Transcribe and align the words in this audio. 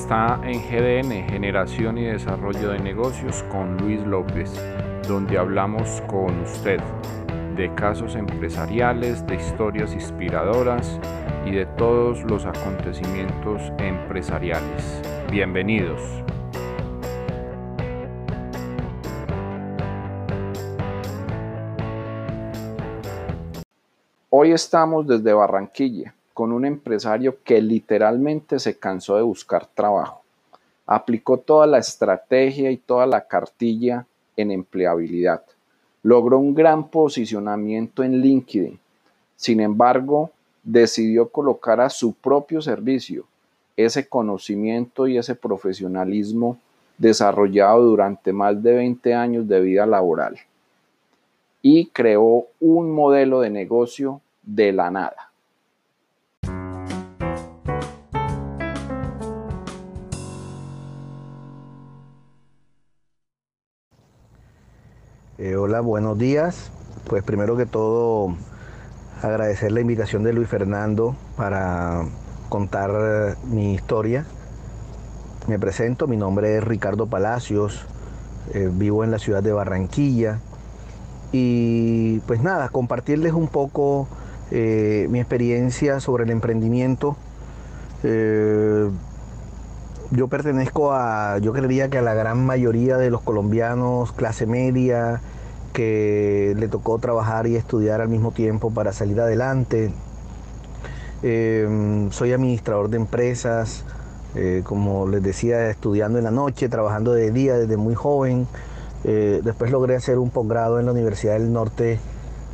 está 0.00 0.40
en 0.44 0.62
GDN, 0.62 1.28
Generación 1.28 1.98
y 1.98 2.04
Desarrollo 2.04 2.70
de 2.70 2.78
Negocios, 2.78 3.42
con 3.50 3.76
Luis 3.78 4.00
López, 4.06 4.54
donde 5.08 5.36
hablamos 5.36 6.00
con 6.06 6.40
usted 6.42 6.78
de 7.56 7.74
casos 7.74 8.14
empresariales, 8.14 9.26
de 9.26 9.34
historias 9.34 9.92
inspiradoras 9.94 11.00
y 11.44 11.50
de 11.50 11.66
todos 11.66 12.22
los 12.22 12.46
acontecimientos 12.46 13.60
empresariales. 13.78 15.02
Bienvenidos. 15.32 16.00
Hoy 24.30 24.52
estamos 24.52 25.08
desde 25.08 25.32
Barranquilla 25.32 26.14
con 26.38 26.52
un 26.52 26.64
empresario 26.64 27.38
que 27.42 27.60
literalmente 27.60 28.60
se 28.60 28.78
cansó 28.78 29.16
de 29.16 29.22
buscar 29.22 29.66
trabajo. 29.66 30.22
Aplicó 30.86 31.38
toda 31.38 31.66
la 31.66 31.78
estrategia 31.78 32.70
y 32.70 32.76
toda 32.76 33.06
la 33.06 33.26
cartilla 33.26 34.06
en 34.36 34.52
empleabilidad. 34.52 35.42
Logró 36.04 36.38
un 36.38 36.54
gran 36.54 36.90
posicionamiento 36.90 38.04
en 38.04 38.20
LinkedIn. 38.20 38.78
Sin 39.34 39.58
embargo, 39.58 40.30
decidió 40.62 41.28
colocar 41.28 41.80
a 41.80 41.90
su 41.90 42.12
propio 42.12 42.62
servicio 42.62 43.24
ese 43.76 44.08
conocimiento 44.08 45.08
y 45.08 45.18
ese 45.18 45.34
profesionalismo 45.34 46.56
desarrollado 46.98 47.82
durante 47.82 48.32
más 48.32 48.62
de 48.62 48.74
20 48.74 49.12
años 49.12 49.48
de 49.48 49.60
vida 49.60 49.86
laboral 49.86 50.38
y 51.62 51.86
creó 51.86 52.46
un 52.60 52.94
modelo 52.94 53.40
de 53.40 53.50
negocio 53.50 54.20
de 54.44 54.72
la 54.72 54.88
nada. 54.92 55.27
Eh, 65.40 65.54
hola, 65.54 65.80
buenos 65.80 66.18
días. 66.18 66.72
Pues 67.06 67.22
primero 67.22 67.56
que 67.56 67.64
todo 67.64 68.34
agradecer 69.22 69.70
la 69.70 69.80
invitación 69.80 70.24
de 70.24 70.32
Luis 70.32 70.48
Fernando 70.48 71.14
para 71.36 72.06
contar 72.48 72.90
eh, 72.92 73.34
mi 73.44 73.72
historia. 73.72 74.24
Me 75.46 75.56
presento, 75.56 76.08
mi 76.08 76.16
nombre 76.16 76.56
es 76.56 76.64
Ricardo 76.64 77.06
Palacios, 77.06 77.86
eh, 78.52 78.68
vivo 78.72 79.04
en 79.04 79.12
la 79.12 79.20
ciudad 79.20 79.40
de 79.40 79.52
Barranquilla 79.52 80.40
y 81.30 82.18
pues 82.26 82.42
nada, 82.42 82.68
compartirles 82.70 83.32
un 83.32 83.46
poco 83.46 84.08
mi 84.50 85.20
experiencia 85.20 86.00
sobre 86.00 86.24
el 86.24 86.30
emprendimiento. 86.30 87.16
Yo 90.10 90.28
pertenezco 90.28 90.92
a, 90.92 91.38
yo 91.38 91.52
creería 91.52 91.90
que 91.90 91.98
a 91.98 92.02
la 92.02 92.14
gran 92.14 92.44
mayoría 92.44 92.96
de 92.96 93.10
los 93.10 93.20
colombianos, 93.20 94.12
clase 94.12 94.46
media, 94.46 95.20
que 95.72 96.54
le 96.56 96.68
tocó 96.68 96.98
trabajar 96.98 97.46
y 97.46 97.56
estudiar 97.56 98.00
al 98.00 98.08
mismo 98.08 98.32
tiempo 98.32 98.70
para 98.70 98.92
salir 98.92 99.20
adelante. 99.20 99.92
Em, 101.22 102.10
soy 102.10 102.32
administrador 102.32 102.88
de 102.88 102.96
empresas, 102.96 103.84
eh, 104.34 104.62
como 104.64 105.06
les 105.08 105.22
decía, 105.22 105.68
estudiando 105.68 106.18
en 106.18 106.24
la 106.24 106.30
noche, 106.30 106.68
trabajando 106.68 107.12
de 107.12 107.30
día 107.30 107.56
desde 107.56 107.76
muy 107.76 107.94
joven. 107.94 108.46
Eh, 109.04 109.40
después 109.44 109.70
logré 109.70 109.96
hacer 109.96 110.18
un 110.18 110.30
posgrado 110.30 110.80
en 110.80 110.86
la 110.86 110.92
Universidad 110.92 111.34
del 111.34 111.52
Norte 111.52 111.98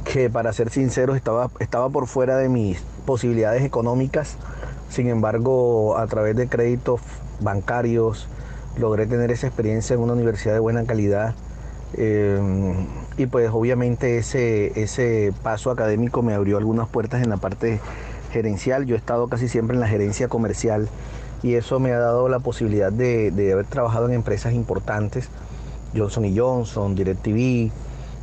que 0.05 0.29
para 0.29 0.53
ser 0.53 0.71
sinceros 0.71 1.17
estaba, 1.17 1.51
estaba 1.61 1.89
por 1.89 2.07
fuera 2.07 2.37
de 2.37 2.49
mis 2.49 2.81
posibilidades 3.07 3.63
económicas. 3.63 4.37
Sin 4.91 5.09
embargo, 5.09 5.97
a 5.97 6.07
través 6.07 6.37
de 6.37 6.47
créditos 6.49 7.01
bancarios, 7.41 8.29
logré 8.79 9.07
tener 9.07 9.31
esa 9.31 9.47
experiencia 9.47 9.95
en 9.95 10.01
una 10.01 10.13
universidad 10.13 10.55
de 10.55 10.61
buena 10.61 10.85
calidad. 10.85 11.35
Em, 11.97 12.87
y 13.17 13.27
pues 13.27 13.51
obviamente 13.53 14.19
ese, 14.19 14.81
ese 14.81 15.33
paso 15.43 15.71
académico 15.71 16.23
me 16.23 16.35
abrió 16.35 16.57
algunas 16.57 16.89
puertas 16.89 17.23
en 17.23 17.31
la 17.31 17.37
parte 17.37 17.81
gerencial. 18.33 18.87
Yo 18.87 18.97
he 18.97 18.99
estado 18.99 19.29
casi 19.29 19.49
siempre 19.49 19.75
en 19.75 19.81
la 19.81 19.89
gerencia 19.89 20.29
comercial 20.29 20.89
y 21.45 21.57
eso 21.57 21.79
me 21.79 21.93
ha 21.93 21.99
dado 21.99 22.31
la 22.31 22.39
posibilidad 22.39 22.91
de, 22.91 23.29
haber 23.53 23.67
trabajado 23.67 24.09
en 24.09 24.15
empresas 24.15 24.55
importantes, 24.55 25.29
Johnson 25.95 26.25
Johnson, 26.35 26.95
DirecTV. 26.95 27.71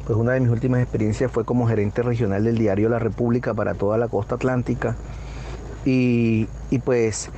Pues 0.07 0.17
una 0.17 0.31
de 0.33 0.39
mis 0.39 0.49
últimas 0.49 0.81
experiencias 0.81 1.31
fue 1.31 1.45
como 1.45 1.67
gerente 1.67 2.01
regional 2.01 2.43
del 2.43 2.57
diario 2.57 2.89
La 2.89 2.97
República 2.97 3.53
para 3.53 3.75
toda 3.75 3.99
la 3.99 4.07
costa 4.07 4.35
atlántica. 4.35 4.95
Y, 5.85 6.47
pues 6.85 7.29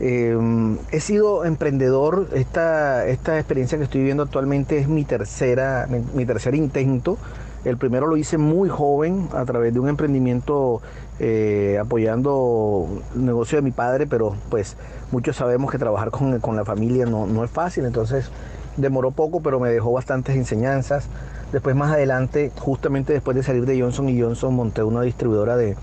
em, 0.00 0.78
he 0.92 1.00
sido 1.00 1.44
emprendedor, 1.44 2.28
esta, 2.34 3.06
esta 3.06 3.38
experiencia 3.38 3.78
que 3.78 3.84
estoy 3.84 4.00
viviendo 4.00 4.22
actualmente 4.22 4.78
es 4.78 4.88
mi, 4.88 5.04
tercera, 5.04 5.88
mi, 6.14 6.24
tercer 6.24 6.54
intento. 6.54 7.18
El 7.64 7.76
primero 7.76 8.06
lo 8.06 8.16
hice 8.16 8.38
muy 8.38 8.68
joven 8.68 9.28
a 9.32 9.44
través 9.44 9.74
de 9.74 9.80
un 9.80 9.88
emprendimiento 9.88 10.80
eh, 11.18 11.76
apoyando 11.80 13.02
el 13.16 13.26
negocio 13.26 13.56
de 13.56 13.62
mi 13.62 13.72
padre, 13.72 14.06
pero 14.06 14.36
pues 14.48 14.76
muchos 15.10 15.36
sabemos 15.36 15.70
que 15.70 15.78
trabajar 15.78 16.10
con, 16.10 16.38
con 16.38 16.54
la 16.54 16.64
familia 16.64 17.04
no, 17.04 17.26
no, 17.26 17.42
es 17.42 17.50
fácil, 17.50 17.84
entonces 17.84 18.30
demoró 18.76 19.10
poco, 19.10 19.40
pero 19.40 19.58
me 19.58 19.70
dejó 19.70 19.92
bastantes 19.92 20.36
enseñanzas. 20.36 21.08
Después 21.50 21.74
más 21.74 21.92
adelante, 21.92 22.52
justamente 22.60 23.12
después 23.12 23.36
de 23.36 23.42
salir 23.42 23.66
de 23.66 23.80
Johnson 23.80 24.08
y 24.08 24.20
Johnson, 24.20 24.54
monté 24.54 24.82
una 24.84 25.02
distribuidora 25.02 25.56
de, 25.56 25.76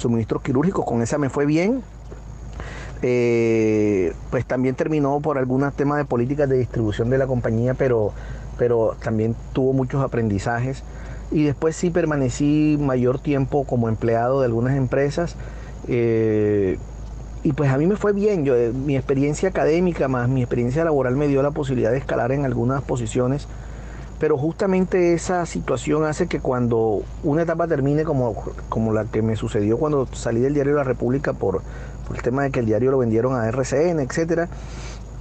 suministros 0.00 0.42
quirúrgicos, 0.42 0.84
con 0.84 1.02
esa 1.02 1.18
me 1.18 1.28
fue 1.28 1.46
bien. 1.46 1.82
Eh, 3.02 4.12
pues 4.30 4.44
también 4.44 4.74
terminó 4.74 5.20
por 5.20 5.38
algunos 5.38 5.74
temas 5.74 5.98
de 5.98 6.04
políticas 6.04 6.48
de 6.48 6.58
distribución 6.58 7.08
de 7.08 7.18
la 7.18 7.26
compañía, 7.26 7.74
pero, 7.74 8.12
pero 8.58 8.96
también 9.02 9.34
tuvo 9.52 9.72
muchos 9.72 10.02
aprendizajes. 10.02 10.82
Y 11.30 11.44
después 11.44 11.76
sí 11.76 11.90
permanecí 11.90 12.76
mayor 12.80 13.20
tiempo 13.20 13.64
como 13.64 13.88
empleado 13.88 14.40
de 14.40 14.46
algunas 14.46 14.76
empresas. 14.76 15.36
Eh, 15.88 16.78
y 17.42 17.52
pues 17.52 17.70
a 17.70 17.78
mí 17.78 17.86
me 17.86 17.96
fue 17.96 18.12
bien. 18.12 18.44
Yo, 18.44 18.56
eh, 18.56 18.72
mi 18.72 18.96
experiencia 18.96 19.48
académica 19.48 20.08
más 20.08 20.28
mi 20.28 20.42
experiencia 20.42 20.84
laboral 20.84 21.16
me 21.16 21.28
dio 21.28 21.42
la 21.42 21.52
posibilidad 21.52 21.90
de 21.90 21.98
escalar 21.98 22.32
en 22.32 22.44
algunas 22.44 22.82
posiciones 22.82 23.46
pero 24.20 24.36
justamente 24.36 25.14
esa 25.14 25.46
situación 25.46 26.04
hace 26.04 26.26
que 26.26 26.40
cuando 26.40 27.02
una 27.24 27.42
etapa 27.42 27.66
termine 27.66 28.04
como, 28.04 28.34
como 28.68 28.92
la 28.92 29.06
que 29.06 29.22
me 29.22 29.34
sucedió 29.34 29.78
cuando 29.78 30.06
salí 30.12 30.40
del 30.40 30.52
diario 30.52 30.74
La 30.74 30.84
República 30.84 31.32
por, 31.32 31.62
el 32.14 32.22
tema 32.22 32.42
de 32.42 32.50
que 32.50 32.60
el 32.60 32.66
diario 32.66 32.90
lo 32.90 32.98
vendieron 32.98 33.34
a 33.34 33.48
RCN, 33.48 34.00
etc., 34.00 34.46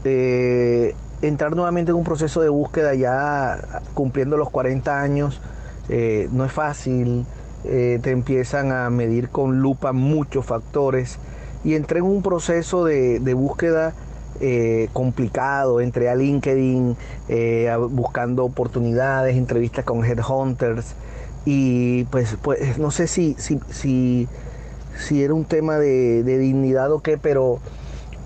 eh, 0.04 0.96
entrar 1.22 1.56
nuevamente 1.56 1.92
en 1.92 1.98
un 1.98 2.04
proceso 2.04 2.42
de 2.42 2.50
búsqueda 2.50 2.94
ya 2.94 3.82
cumpliendo 3.94 4.38
los 4.38 4.50
40 4.50 5.02
años 5.02 5.42
eh, 5.88 6.28
no 6.32 6.44
es 6.44 6.52
fácil, 6.52 7.26
eh, 7.64 8.00
te 8.02 8.12
empiezan 8.12 8.74
a 8.74 8.90
medir 8.90 9.30
con 9.30 9.60
lupa 9.60 9.94
muchos 9.94 10.46
factores 10.46 11.20
y 11.64 11.76
entré 11.76 12.00
en 12.00 12.06
un 12.06 12.22
proceso 12.22 12.84
de, 12.84 13.20
de 13.20 13.34
búsqueda 13.34 13.94
eh, 14.42 14.88
complicado, 14.94 15.82
entré 15.82 16.10
a 16.10 16.16
LinkedIn 16.16 16.96
eh, 17.28 17.76
buscando 17.90 18.46
oportunidades, 18.46 19.36
entrevistas 19.36 19.84
con 19.84 20.06
headhunters 20.06 20.96
y 21.44 22.06
pues, 22.06 22.38
pues 22.42 22.78
no 22.78 22.90
sé 22.90 23.08
si, 23.08 23.36
si, 23.38 23.60
si, 23.70 24.30
si 24.98 25.24
era 25.24 25.34
un 25.34 25.44
tema 25.44 25.78
de, 25.78 26.24
dignidad 26.24 26.90
o 26.94 27.02
qué, 27.02 27.18
pero, 27.18 27.60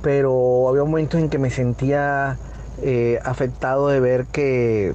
pero 0.04 0.70
había 0.70 0.84
momentos 0.84 1.20
en 1.20 1.30
que 1.30 1.40
me 1.40 1.50
sentía 1.50 2.38
eh, 2.84 3.20
afectado 3.24 3.88
de 3.88 4.00
ver 4.00 4.26
que, 4.26 4.94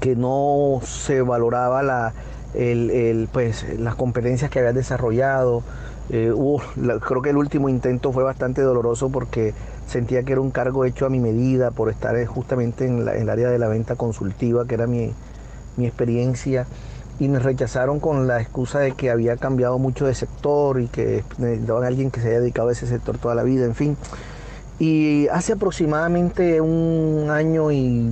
que 0.00 0.16
no 0.16 0.80
se 0.84 1.20
valoraba 1.20 1.82
la, 1.82 2.14
el, 2.54 3.28
pues, 3.30 3.78
las 3.78 3.94
competencias 3.94 4.50
que 4.50 4.58
había 4.60 4.72
desarrollado. 4.72 5.62
creo 6.08 7.22
que 7.22 7.28
el 7.28 7.36
último 7.36 7.68
intento 7.68 8.10
fue 8.10 8.24
bastante 8.24 8.62
doloroso 8.62 9.10
porque 9.10 9.52
sentía 9.86 10.22
que 10.22 10.32
era 10.32 10.40
un 10.40 10.50
cargo 10.50 10.84
hecho 10.84 11.06
a 11.06 11.10
mi 11.10 11.20
medida 11.20 11.70
por 11.70 11.90
estar 11.90 12.24
justamente 12.26 12.86
en, 12.86 13.06
el 13.06 13.28
área 13.28 13.50
de 13.50 13.58
la 13.58 13.68
venta 13.68 13.96
consultiva, 13.96 14.66
que 14.66 14.74
era 14.74 14.86
mi, 14.86 15.12
experiencia, 15.78 16.66
y 17.18 17.28
me 17.28 17.38
rechazaron 17.38 18.00
con 18.00 18.26
la 18.26 18.40
excusa 18.40 18.80
de 18.80 18.92
que 18.92 19.10
había 19.10 19.36
cambiado 19.36 19.78
mucho 19.78 20.06
de 20.06 20.14
sector 20.14 20.80
y 20.80 20.88
que 20.88 21.24
necesitaban 21.38 21.84
a 21.84 21.86
alguien 21.86 22.10
que 22.10 22.20
se 22.20 22.28
haya 22.28 22.40
dedicado 22.40 22.68
a 22.68 22.72
ese 22.72 22.86
sector 22.86 23.18
toda 23.18 23.34
la 23.34 23.42
vida, 23.42 23.64
en 23.64 23.74
fin. 23.74 23.96
Y 24.78 25.28
hace 25.28 25.52
aproximadamente 25.52 26.60
un 26.60 27.28
año 27.30 27.70
y, 27.70 28.10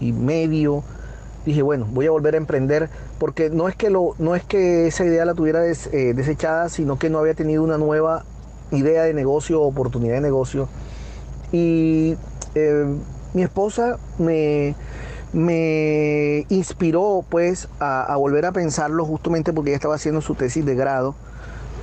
medio 0.00 0.82
dije, 1.44 1.62
bueno, 1.62 1.86
voy 1.90 2.06
a 2.06 2.10
volver 2.10 2.34
a 2.34 2.38
emprender, 2.38 2.88
porque 3.18 3.50
no 3.50 3.68
es 3.68 3.74
que, 3.74 3.90
lo, 3.90 4.14
no 4.18 4.36
es 4.36 4.44
que 4.44 4.86
esa 4.86 5.04
idea 5.04 5.24
la 5.24 5.34
tuviera 5.34 5.64
eh, 5.66 6.12
desechada, 6.14 6.68
sino 6.68 6.98
que 6.98 7.10
no 7.10 7.18
había 7.18 7.34
tenido 7.34 7.64
una 7.64 7.78
nueva 7.78 8.24
idea 8.72 9.04
de 9.04 9.14
negocio, 9.14 9.62
oportunidad 9.62 10.14
de 10.14 10.20
negocio. 10.20 10.68
Y 11.52 12.16
eh, 12.54 12.86
mi 13.34 13.42
esposa 13.42 13.98
me, 14.18 14.74
me 15.32 16.46
inspiró 16.48 17.24
pues 17.28 17.68
a, 17.80 18.14
volver 18.16 18.46
a 18.46 18.52
pensarlo 18.52 19.04
justamente 19.04 19.52
porque 19.52 19.70
ella 19.70 19.76
estaba 19.76 19.94
haciendo 19.94 20.20
su 20.20 20.34
tesis 20.34 20.64
de 20.64 20.74
grado 20.74 21.14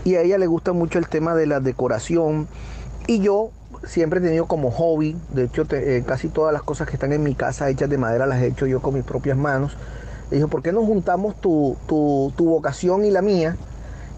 y 0.03 0.15
a 0.15 0.21
ella 0.21 0.37
le 0.37 0.47
gusta 0.47 0.73
mucho 0.73 0.99
el 0.99 1.07
tema 1.07 1.35
de 1.35 1.47
la 1.47 1.59
decoración 1.59 2.47
y 3.07 3.19
yo 3.19 3.51
siempre 3.85 4.19
he 4.19 4.23
tenido 4.23 4.45
como 4.45 4.71
hobby, 4.71 5.15
de 5.29 5.45
hecho 5.45 5.65
eh, 5.71 6.03
casi 6.05 6.27
todas 6.27 6.53
las 6.53 6.63
cosas 6.63 6.87
que 6.87 6.93
están 6.93 7.13
en 7.13 7.23
mi 7.23 7.33
casa 7.33 7.69
hechas 7.69 7.89
de 7.89 7.97
madera 7.97 8.25
las 8.25 8.41
he 8.41 8.47
hecho 8.47 8.67
yo 8.67 8.81
con 8.81 8.93
mis 8.93 9.03
propias 9.03 9.37
manos. 9.37 9.77
Y 10.31 10.35
dijo, 10.35 10.47
¿por 10.47 10.61
qué 10.61 10.71
no 10.71 10.85
juntamos 10.85 11.35
tu, 11.41 11.75
tu, 11.87 12.31
tu 12.37 12.45
vocación 12.45 13.03
y 13.03 13.09
la 13.09 13.23
mía? 13.23 13.57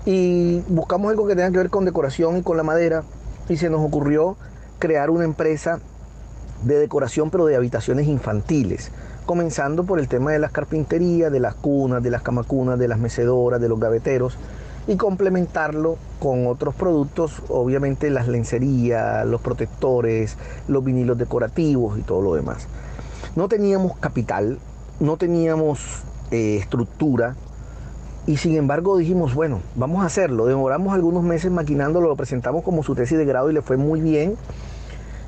Y 0.06 0.60
buscamos 0.68 1.12
algo 1.12 1.28
que 1.28 1.36
tenga 1.36 1.52
que 1.52 1.58
ver 1.58 1.70
con 1.70 1.86
decoración 1.86 2.38
y 2.38 2.42
con 2.42 2.58
la 2.58 2.64
madera. 2.64 3.04
Y 3.50 3.58
se 3.58 3.70
nos 3.70 3.82
ocurrió 3.82 4.38
crear 4.80 5.10
una 5.10 5.26
empresa 5.26 5.80
de 6.64 6.80
decoración, 6.80 7.30
pero 7.30 7.46
de 7.46 7.56
habitaciones 7.56 8.08
infantiles. 8.08 8.92
Comenzando 9.26 9.84
por 9.84 10.00
el 10.00 10.08
tema 10.08 10.32
de 10.32 10.40
las 10.40 10.52
carpinterías, 10.52 11.32
de 11.32 11.40
las 11.40 11.56
cunas, 11.56 12.02
de 12.02 12.10
las 12.10 12.22
camacunas, 12.22 12.80
de 12.80 12.88
las 12.88 13.00
mecedoras, 13.00 13.62
de 13.62 13.70
los 13.70 13.80
gaveteros 13.80 14.38
y 14.88 14.96
complementarlo 14.96 15.98
con 16.20 16.48
otros 16.48 16.74
productos, 16.74 17.42
obviamente 17.50 18.10
las 18.10 18.28
lencerías, 18.28 19.26
los 19.26 19.42
protectores, 19.42 20.38
los 20.68 20.84
vinilos 20.84 21.18
decorativos 21.18 22.00
y 22.00 22.02
todo 22.02 22.22
lo 22.22 22.36
demás. 22.36 22.68
No 23.36 23.48
teníamos 23.48 23.98
capital, 23.98 24.60
no 25.00 25.18
teníamos 25.18 26.04
eh, 26.32 26.58
estructura 26.58 27.36
y 28.28 28.38
sin 28.38 28.56
embargo 28.56 28.98
dijimos, 28.98 29.34
bueno, 29.34 29.62
vamos 29.76 30.04
a 30.04 30.06
hacerlo. 30.06 30.46
Demoramos 30.46 30.94
algunos 30.94 31.24
meses 31.24 31.52
maquinándolo, 31.52 32.08
lo 32.08 32.16
presentamos 32.16 32.64
como 32.64 32.84
su 32.84 32.96
tesis 32.96 33.18
de 33.18 33.26
grado 33.26 33.50
y 33.50 33.54
le 33.54 33.62
fue 33.62 33.78
muy 33.78 34.00
bien. 34.02 34.36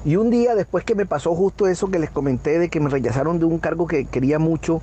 Y 0.05 0.17
un 0.17 0.29
día 0.29 0.53
después 0.53 0.83
que 0.83 0.95
me 0.95 1.05
pasó 1.05 1.33
justo 1.33 1.67
eso 1.67 1.89
que 1.89 1.97
les 1.97 2.09
comenté 2.09 2.59
de 2.59 2.69
que 2.69 2.79
me 2.79 2.89
rechazaron 2.89 3.39
de 3.39 3.45
un 3.45 3.57
cargo 3.57 3.87
que 3.87 4.05
quería 4.05 4.37
mucho, 4.37 4.81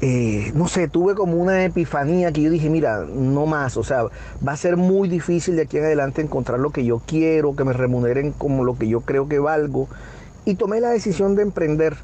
eh, 0.00 0.52
no 0.54 0.68
sé, 0.68 0.88
tuve 0.88 1.14
como 1.14 1.36
una 1.36 1.64
epifanía 1.64 2.32
que 2.32 2.42
yo 2.42 2.50
dije, 2.50 2.70
mira, 2.70 3.04
no 3.04 3.46
más, 3.46 3.76
o 3.76 3.82
sea, 3.82 4.04
va 4.46 4.52
a 4.52 4.56
ser 4.56 4.76
muy 4.76 5.08
difícil 5.08 5.56
de 5.56 5.62
aquí 5.62 5.78
en 5.78 5.84
adelante 5.84 6.22
encontrar 6.22 6.60
lo 6.60 6.70
que 6.70 6.84
yo 6.84 7.00
quiero, 7.04 7.56
que 7.56 7.64
me 7.64 7.72
remuneren 7.72 8.32
como 8.32 8.64
lo 8.64 8.76
que 8.76 8.88
yo 8.88 9.00
creo 9.00 9.28
que 9.28 9.38
valgo. 9.38 9.88
Y 10.44 10.54
tomé 10.54 10.80
la 10.80 10.90
decisión 10.90 11.36
de 11.36 11.42
emprender. 11.42 11.96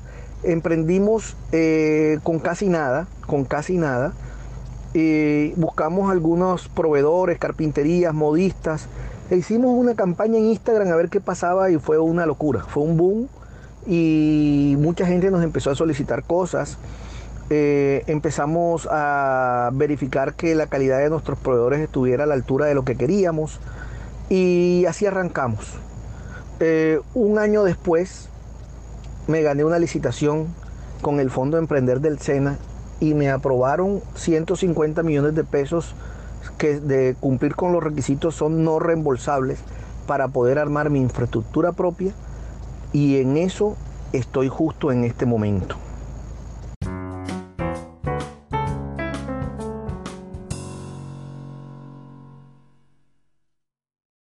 Emprendimos 0.43 1.37
eh, 1.53 2.19
con 2.23 2.39
casi 2.39 2.69
nada, 2.69 3.07
con 3.27 3.45
casi 3.45 3.77
nada. 3.77 4.13
Eh, 4.93 5.53
buscamos 5.57 6.11
algunos 6.11 6.69
proveedores, 6.69 7.39
carpinterías, 7.39 8.13
modistas. 8.13 8.87
E 9.31 9.37
hicimos 9.37 9.71
una 9.71 9.95
campaña 9.95 10.39
en 10.39 10.47
Instagram 10.47 10.89
a 10.89 10.97
ver 10.97 11.09
qué 11.09 11.21
pasaba 11.21 11.71
y 11.71 11.79
fue 11.79 11.99
una 11.99 12.27
locura, 12.27 12.65
fue 12.65 12.83
un 12.83 12.97
boom 12.97 13.29
y 13.87 14.75
mucha 14.79 15.07
gente 15.07 15.31
nos 15.31 15.45
empezó 15.45 15.71
a 15.71 15.77
solicitar 15.77 16.25
cosas. 16.25 16.79
Eh, 17.49 18.05
empezamos 18.07 18.89
a 18.91 19.71
verificar 19.73 20.35
que 20.35 20.55
la 20.55 20.67
calidad 20.67 20.99
de 20.99 21.11
nuestros 21.11 21.39
proveedores 21.39 21.81
estuviera 21.81 22.25
a 22.25 22.27
la 22.27 22.35
altura 22.35 22.67
de 22.67 22.75
lo 22.75 22.85
que 22.85 22.97
queríamos 22.97 23.61
y 24.29 24.85
así 24.89 25.07
arrancamos. 25.07 25.75
Eh, 26.59 27.01
un 27.15 27.39
año 27.39 27.63
después 27.63 28.29
me 29.29 29.43
gané 29.43 29.65
una 29.65 29.79
licitación 29.79 30.49
con 31.03 31.21
el 31.21 31.31
Fondo 31.31 31.57
de 31.57 31.63
Emprender 31.63 32.01
del 32.01 32.19
SENA 32.19 32.59
y 33.00 33.14
me 33.14 33.31
aprobaron 33.31 34.00
150 34.14 35.02
millones 35.02 35.35
de 35.35 35.44
pesos 35.44 35.94
que 36.58 36.79
de 36.81 37.17
cumplir 37.19 37.56
con 37.56 37.73
los 37.73 37.82
requisitos 37.82 38.35
son 38.35 38.62
no 38.62 38.79
reembolsables 38.79 39.61
para 40.06 40.29
poder 40.29 40.58
armar 40.58 40.91
mi 40.91 41.00
infraestructura 41.00 41.73
propia 41.73 42.12
y 42.93 43.19
en 43.19 43.37
eso 43.37 43.76
estoy 44.12 44.49
justo 44.49 44.93
en 44.93 45.05
este 45.05 45.26
momento. 45.26 45.76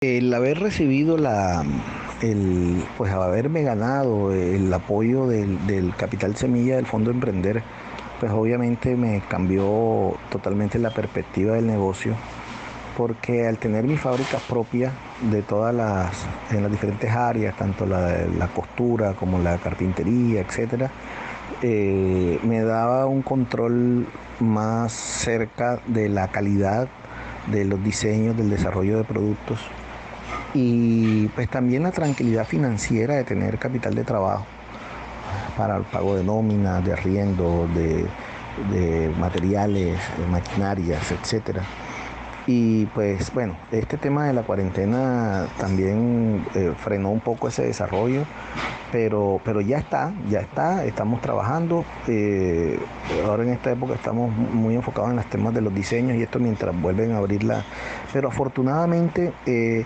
El 0.02 0.34
haber 0.34 0.60
recibido 0.60 1.18
la, 1.18 1.64
el, 2.22 2.84
pues 2.98 3.12
haberme 3.12 3.64
ganado 3.64 4.32
el 4.32 4.74
apoyo 4.74 5.28
del, 5.28 5.94
capital 5.98 6.36
semilla 6.36 6.76
del 6.78 6.86
Fondo 6.86 7.12
Emprender, 7.12 7.64
pues 8.24 8.32
obviamente 8.32 8.96
me 8.96 9.20
cambió 9.28 10.16
totalmente 10.30 10.80
la 10.80 10.92
perspectiva 10.92 11.56
del 11.56 11.68
negocio, 11.68 12.16
porque 12.96 13.46
al 13.46 13.58
tener 13.58 13.84
mis 13.84 14.00
fábricas 14.00 14.42
propias 14.44 14.94
de 15.30 15.42
todas 15.42 15.76
las, 15.76 16.26
en 16.50 16.62
las 16.62 16.72
diferentes 16.72 17.12
áreas, 17.12 17.54
tanto 17.58 17.86
la, 17.86 18.26
la 18.40 18.48
costura 18.48 19.12
como 19.12 19.40
la 19.40 19.58
carpintería, 19.58 20.40
etcétera, 20.40 20.90
eh, 21.62 22.40
me 22.44 22.62
daba 22.62 23.08
un 23.08 23.24
control 23.24 24.08
más 24.40 24.94
cerca 24.94 25.82
de 25.88 26.08
la 26.08 26.30
calidad 26.30 26.88
de 27.52 27.66
los 27.66 27.84
diseños, 27.84 28.38
del 28.38 28.50
desarrollo 28.50 29.00
de 29.00 29.04
productos 29.04 29.60
y 30.54 31.28
pues 31.36 31.50
también 31.50 31.84
la 31.84 31.92
tranquilidad 31.92 32.46
financiera 32.46 33.16
de 33.16 33.26
tener 33.26 33.58
capital 33.58 33.96
de 33.96 34.06
trabajo 34.06 34.46
para 35.58 35.78
el 35.78 35.84
pago 35.84 36.16
de 36.16 36.24
nóminas, 36.24 36.84
de 36.84 36.94
arriendo, 36.94 37.68
de, 37.74 38.06
de 38.72 39.10
materiales, 39.20 40.00
maquinarias, 40.30 41.12
etcétera. 41.12 41.64
Y 42.46 42.88
pues 42.88 43.34
bueno, 43.34 43.56
este 43.72 43.98
tema 43.98 44.28
de 44.28 44.34
la 44.34 44.42
cuarentena 44.44 45.48
también 45.58 46.46
eh, 46.56 46.74
frenó 46.78 47.10
un 47.10 47.22
poco 47.22 47.48
ese 47.48 47.64
desarrollo, 47.64 48.24
pero, 48.92 49.40
pero 49.46 49.62
ya 49.62 49.78
está, 49.78 50.12
ya 50.30 50.42
está, 50.42 50.84
estamos 50.84 51.22
trabajando. 51.22 51.86
Eh, 52.08 52.78
ahora 53.26 53.44
en 53.44 53.50
esta 53.50 53.72
época 53.72 53.94
estamos 53.94 54.36
muy 54.36 54.76
enfocados 54.76 55.12
en 55.12 55.16
los 55.16 55.26
temas 55.28 55.54
de 55.54 55.62
los 55.62 55.74
diseños 55.74 56.18
y 56.18 56.24
esto 56.24 56.38
mientras 56.38 56.80
vuelven 56.80 57.14
a 57.14 57.20
abrirla. 57.20 57.64
Pero 58.12 58.28
afortunadamente 58.28 59.32
eh, 59.46 59.86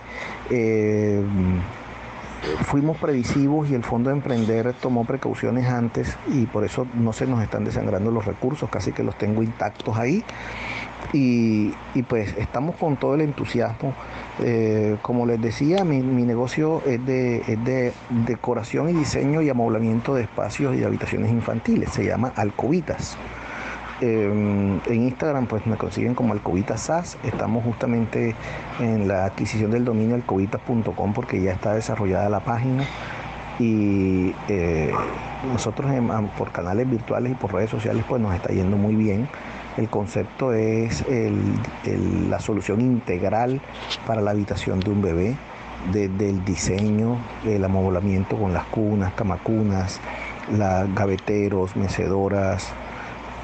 fuimos 2.64 2.96
previsivos 2.96 3.70
y 3.70 3.74
el 3.74 3.84
Fondo 3.84 4.10
de 4.10 4.16
Emprender 4.16 4.72
tomó 4.74 5.04
precauciones 5.04 5.66
antes 5.66 6.16
y 6.28 6.46
por 6.46 6.64
eso 6.64 6.86
no 6.94 7.12
se 7.12 7.26
nos 7.26 7.42
están 7.42 7.64
desangrando 7.64 8.10
los 8.10 8.24
recursos, 8.24 8.68
casi 8.70 8.92
que 8.92 9.02
los 9.02 9.16
tengo 9.16 9.42
intactos 9.42 9.96
ahí. 9.96 10.24
Y, 11.12 11.72
pues 12.08 12.36
estamos 12.36 12.76
con 12.76 12.96
todo 12.96 13.14
el 13.14 13.22
entusiasmo. 13.22 13.94
Eh, 14.40 14.96
como 15.00 15.26
les 15.26 15.40
decía, 15.40 15.84
mi, 15.84 16.00
negocio 16.00 16.82
es 16.86 17.04
de, 17.06 17.92
decoración 18.26 18.90
y 18.90 18.92
diseño 18.92 19.40
y 19.40 19.48
amoblamiento 19.48 20.14
de 20.14 20.22
espacios 20.22 20.76
y 20.76 20.84
habitaciones 20.84 21.30
infantiles. 21.30 21.90
Se 21.90 22.04
llama 22.04 22.32
Alcobitas. 22.36 23.16
Eh, 24.00 24.80
en 24.86 25.02
Instagram 25.02 25.46
pues 25.46 25.66
me 25.66 25.76
consiguen 25.76 26.14
como 26.14 26.32
Alcobitas 26.32 26.82
SAS. 26.82 27.18
Estamos 27.24 27.64
justamente 27.64 28.34
en 28.78 29.08
la 29.08 29.24
adquisición 29.26 29.70
del 29.70 29.84
dominio 29.84 30.14
alcobitas.com 30.14 31.12
porque 31.12 31.40
ya 31.42 31.52
está 31.52 31.74
desarrollada 31.74 32.28
la 32.28 32.40
página 32.40 32.84
y 33.58 34.34
eh, 34.48 34.92
nosotros 35.52 35.90
por 36.36 36.52
canales 36.52 36.88
virtuales 36.88 37.32
y 37.32 37.34
por 37.34 37.52
redes 37.52 37.70
sociales 37.70 38.04
pues 38.08 38.22
nos 38.22 38.34
está 38.34 38.50
yendo 38.52 38.76
muy 38.76 38.94
bien 38.94 39.28
el 39.78 39.88
concepto 39.88 40.52
es 40.52 41.04
la 42.28 42.40
solución 42.40 42.80
integral 42.80 43.60
para 44.06 44.20
la 44.20 44.32
habitación 44.32 44.80
de 44.80 44.90
un 44.90 45.00
bebé, 45.00 45.36
desde 45.92 46.30
el 46.30 46.44
diseño, 46.44 47.16
el 47.46 47.64
amoblamiento 47.64 48.36
con 48.36 48.52
las 48.52 48.64
cunas, 48.64 49.12
camacunas, 49.12 50.00
las 50.50 50.92
gaveteros, 50.94 51.76
mecedoras, 51.76 52.72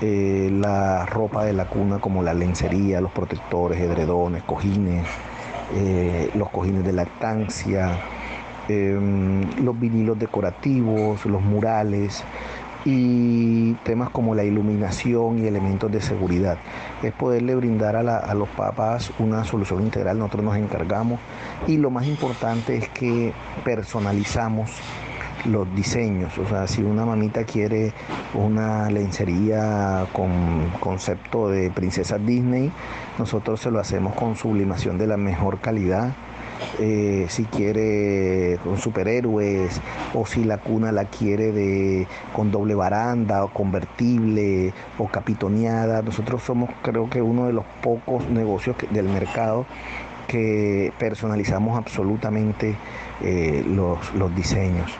eh, 0.00 0.50
la 0.52 1.06
ropa 1.06 1.44
de 1.44 1.52
la 1.52 1.66
cuna 1.66 1.98
como 1.98 2.22
la 2.22 2.34
lencería, 2.34 3.00
los 3.00 3.12
protectores, 3.12 3.80
edredones, 3.80 4.42
cojines, 4.42 5.06
eh, 5.74 6.30
los 6.34 6.50
cojines 6.50 6.84
de 6.84 6.92
lactancia, 6.92 7.98
em, 8.68 9.42
los 9.62 9.78
vinilos 9.78 10.18
decorativos, 10.18 11.24
los 11.26 11.42
murales, 11.42 12.24
y 12.84 13.72
temas 13.84 14.10
como 14.10 14.34
la 14.34 14.44
iluminación 14.44 15.42
y 15.42 15.46
elementos 15.46 15.90
de 15.90 16.00
seguridad. 16.00 16.58
Es 17.02 17.12
poderle 17.12 17.54
brindar 17.54 17.96
a, 17.96 18.34
los 18.34 18.48
papás 18.50 19.12
una 19.18 19.44
solución 19.44 19.82
integral, 19.82 20.18
nosotros 20.18 20.44
nos 20.44 20.56
encargamos 20.56 21.18
y 21.66 21.78
lo 21.78 21.90
más 21.90 22.06
importante 22.06 22.76
es 22.76 22.88
que 22.90 23.32
personalizamos 23.64 24.70
los 25.44 25.72
diseños, 25.74 26.36
o 26.38 26.46
sea, 26.46 26.66
si 26.66 26.82
una 26.82 27.04
mamita 27.04 27.44
quiere 27.44 27.92
una 28.34 28.90
lencería 28.90 30.06
con 30.12 30.70
concepto 30.80 31.48
de 31.48 31.70
princesa 31.70 32.18
Disney, 32.18 32.72
nosotros 33.18 33.60
se 33.60 33.70
lo 33.70 33.80
hacemos 33.80 34.14
con 34.14 34.36
sublimación 34.36 34.98
de 34.98 35.06
la 35.06 35.16
mejor 35.16 35.60
calidad 35.60 36.12
eh, 36.78 37.26
si 37.28 37.44
quiere 37.44 38.58
con 38.64 38.78
superhéroes 38.78 39.80
o 40.14 40.26
si 40.26 40.44
la 40.44 40.58
cuna 40.58 40.92
la 40.92 41.04
quiere 41.04 41.52
de 41.52 42.06
con 42.32 42.50
doble 42.50 42.74
baranda 42.74 43.44
o 43.44 43.48
convertible 43.48 44.72
o 44.98 45.08
capitoneada. 45.08 46.02
Nosotros 46.02 46.42
somos 46.42 46.70
creo 46.82 47.08
que 47.10 47.22
uno 47.22 47.46
de 47.46 47.52
los 47.52 47.64
pocos 47.82 48.28
negocios 48.28 48.76
del 48.90 49.08
mercado 49.08 49.66
que 50.26 50.92
personalizamos 50.98 51.76
absolutamente 51.78 52.76
eh, 53.22 53.64
los, 53.66 54.34
diseños. 54.34 54.90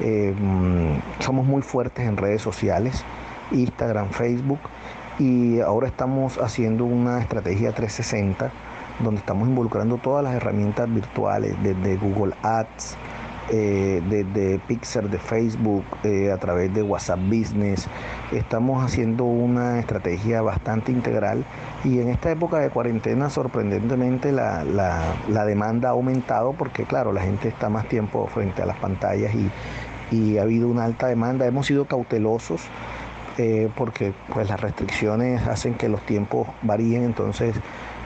Eh, 0.00 0.34
mm, 0.38 1.22
somos 1.22 1.46
muy 1.46 1.62
fuertes 1.62 2.06
en 2.06 2.16
redes 2.16 2.42
sociales, 2.42 3.04
Instagram, 3.52 4.10
Facebook, 4.10 4.60
y 5.18 5.60
ahora 5.60 5.88
estamos 5.88 6.38
haciendo 6.38 6.84
una 6.84 7.20
estrategia 7.20 7.72
360 7.72 8.50
donde 9.02 9.20
estamos 9.20 9.48
involucrando 9.48 9.98
todas 9.98 10.22
las 10.24 10.34
herramientas 10.34 10.92
virtuales, 10.92 11.54
desde 11.62 11.96
Google 11.96 12.34
Ads, 12.42 12.96
eh, 13.52 14.00
desde 14.08 14.60
Pixar, 14.60 15.10
de 15.10 15.18
Facebook, 15.18 15.84
eh, 16.04 16.30
a 16.30 16.36
través 16.38 16.72
de 16.72 16.82
WhatsApp 16.82 17.18
Business. 17.26 17.88
Estamos 18.30 18.84
haciendo 18.84 19.24
una 19.24 19.80
estrategia 19.80 20.40
bastante 20.40 20.92
integral 20.92 21.44
y 21.82 21.98
en 21.98 22.10
esta 22.10 22.30
época 22.30 22.58
de 22.58 22.70
cuarentena 22.70 23.28
sorprendentemente 23.28 24.30
la, 24.30 24.64
demanda 25.46 25.88
ha 25.88 25.92
aumentado 25.92 26.52
porque 26.52 26.84
claro, 26.84 27.12
la 27.12 27.22
gente 27.22 27.48
está 27.48 27.68
más 27.68 27.88
tiempo 27.88 28.28
frente 28.28 28.62
a 28.62 28.66
las 28.66 28.76
pantallas 28.76 29.34
y, 29.34 29.50
ha 30.38 30.42
habido 30.42 30.68
una 30.68 30.84
alta 30.84 31.06
demanda. 31.06 31.46
Hemos 31.46 31.66
sido 31.66 31.84
cautelosos. 31.86 32.62
Eh, 33.38 33.70
porque 33.74 34.12
pues 34.34 34.50
las 34.50 34.60
restricciones 34.60 35.46
hacen 35.46 35.74
que 35.74 35.88
los 35.88 36.04
tiempos 36.04 36.48
varíen, 36.62 37.04
entonces 37.04 37.54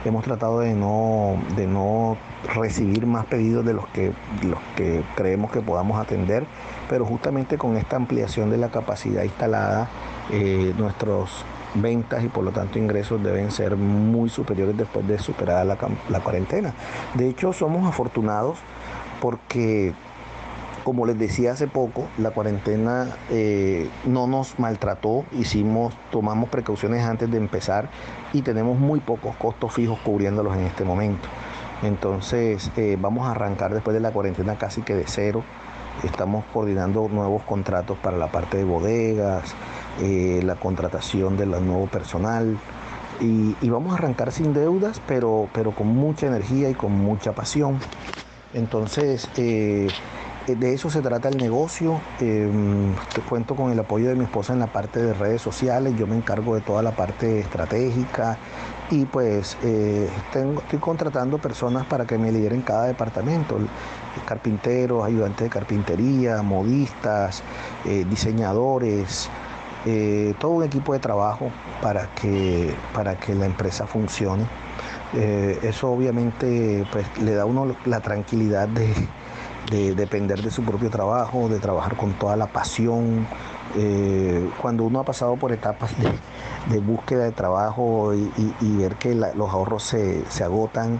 hemos 0.05 0.23
tratado 0.23 0.59
de 0.59 0.73
no, 0.73 1.35
de 1.57 1.67
no 1.67 2.15
recibir 2.53 3.05
más 3.05 3.25
pedidos 3.25 3.65
de 3.65 3.73
los 3.73 3.87
que, 3.87 4.13
los 4.43 4.59
que 4.77 5.03
creemos 5.15 5.51
que 5.51 5.61
podamos 5.61 5.99
atender, 5.99 6.45
pero 6.89 7.05
justamente 7.05 7.57
con 7.57 7.75
esta 7.75 7.95
ampliación 7.95 8.49
de 8.49 8.57
la 8.57 8.69
capacidad 8.69 9.23
instalada, 9.23 9.89
eh, 10.31 10.73
nuestros 10.77 11.43
ventas 11.73 12.23
y 12.23 12.29
por 12.29 12.43
lo 12.43 12.51
tanto 12.51 12.79
ingresos 12.79 13.21
deben 13.21 13.51
ser 13.51 13.75
muy 13.75 14.29
superiores 14.29 14.77
después 14.77 15.05
de 15.07 15.19
superada 15.19 15.65
la, 15.65 15.77
la 16.09 16.19
cuarentena. 16.21 16.73
De 17.15 17.27
hecho, 17.27 17.51
somos 17.51 17.85
afortunados 17.87 18.59
porque 19.19 19.93
como 20.85 21.07
les 21.07 21.17
decía 21.17 21.53
hace 21.53 21.67
poco, 21.67 22.07
la 22.19 22.29
cuarentena 22.29 23.17
eh, 23.31 23.89
no 24.05 24.27
nos 24.27 24.59
maltrató, 24.59 25.25
hicimos, 25.31 25.95
tomamos 26.11 26.47
precauciones 26.49 27.03
antes 27.03 27.29
de 27.31 27.37
empezar 27.37 27.89
y 28.33 28.43
tenemos 28.43 28.77
muy 28.77 28.99
pocos 28.99 29.35
costos 29.37 29.73
fijos 29.73 29.97
cubriéndolos 30.05 30.55
en 30.55 30.61
este 30.61 30.85
momento. 30.85 31.27
Entonces 31.81 32.71
eh, 32.77 32.97
vamos 33.01 33.27
a 33.27 33.31
arrancar 33.31 33.73
después 33.73 33.95
de 33.95 33.99
la 33.99 34.11
cuarentena 34.11 34.59
casi 34.59 34.83
que 34.83 34.93
de 34.93 35.05
cero. 35.07 35.43
Estamos 36.03 36.45
coordinando 36.53 37.09
nuevos 37.11 37.41
contratos 37.43 37.97
para 37.97 38.17
la 38.17 38.27
parte 38.27 38.57
de 38.57 38.63
bodegas, 38.63 39.55
eh, 40.03 40.41
la 40.43 40.53
contratación 40.53 41.35
del 41.35 41.49
nuevo 41.49 41.87
personal. 41.87 42.59
Y, 43.19 43.55
vamos 43.69 43.93
a 43.93 43.95
arrancar 43.95 44.31
sin 44.31 44.53
deudas, 44.53 45.01
pero, 45.07 45.47
pero 45.51 45.71
con 45.71 45.87
mucha 45.87 46.27
energía 46.27 46.69
y 46.69 46.75
con 46.75 46.91
mucha 46.91 47.31
pasión. 47.31 47.79
Entonces, 48.53 49.27
de 50.53 50.73
eso 50.73 50.91
se 50.91 51.01
trata 51.01 51.29
el 51.29 51.37
negocio. 51.37 51.99
Em, 52.19 52.93
cuento 53.27 53.55
con 53.55 53.71
el 53.71 53.79
apoyo 53.79 54.09
de 54.09 54.15
mi 54.15 54.25
esposa 54.25 54.53
en 54.53 54.59
la 54.59 54.67
parte 54.67 55.01
de 55.01 55.13
redes 55.13 55.41
sociales. 55.41 55.95
Yo 55.97 56.05
me 56.05 56.15
encargo 56.15 56.53
de 56.53 56.61
toda 56.61 56.83
la 56.83 56.91
parte 56.91 57.39
estratégica 57.39 58.37
y 58.91 59.05
pues 59.05 59.57
eh, 59.63 60.07
estoy 60.27 60.79
contratando 60.79 61.39
personas 61.39 61.87
para 61.87 62.05
que 62.05 62.19
me 62.19 62.31
lideren 62.31 62.61
cada 62.61 62.85
departamento. 62.85 63.57
Carpinteros, 64.25 65.03
ayudantes 65.03 65.45
de 65.45 65.49
carpintería, 65.49 66.41
modistas, 66.41 67.43
eh, 67.83 68.05
diseñadores, 68.07 69.29
todo 70.39 70.51
un 70.51 70.63
equipo 70.63 70.93
de 70.93 70.99
trabajo 70.99 71.51
para 71.79 72.07
que, 72.15 72.73
para 72.91 73.19
que 73.19 73.35
la 73.35 73.45
empresa 73.45 73.85
funcione. 73.85 74.47
eso 75.13 75.91
obviamente 75.91 76.87
pues, 76.91 77.05
le 77.19 77.35
da 77.35 77.43
a 77.43 77.45
uno 77.45 77.75
la 77.85 77.99
tranquilidad 77.99 78.67
de, 78.67 78.91
de 79.69 79.95
depender 79.95 80.41
de 80.41 80.51
su 80.51 80.63
propio 80.63 80.89
trabajo, 80.89 81.49
de 81.49 81.59
trabajar 81.59 81.95
con 81.95 82.13
toda 82.13 82.35
la 82.35 82.47
pasión. 82.47 83.27
Eh, 83.77 84.49
cuando 84.61 84.83
uno 84.83 84.99
ha 84.99 85.03
pasado 85.03 85.35
por 85.35 85.51
etapas 85.51 85.91
de, 86.69 86.79
búsqueda 86.79 87.23
de 87.23 87.31
trabajo 87.31 88.13
y, 88.13 88.77
ver 88.77 88.95
que 88.95 89.15
los 89.15 89.49
ahorros 89.49 89.83
se, 89.83 90.23
se 90.29 90.43
agotan, 90.43 90.99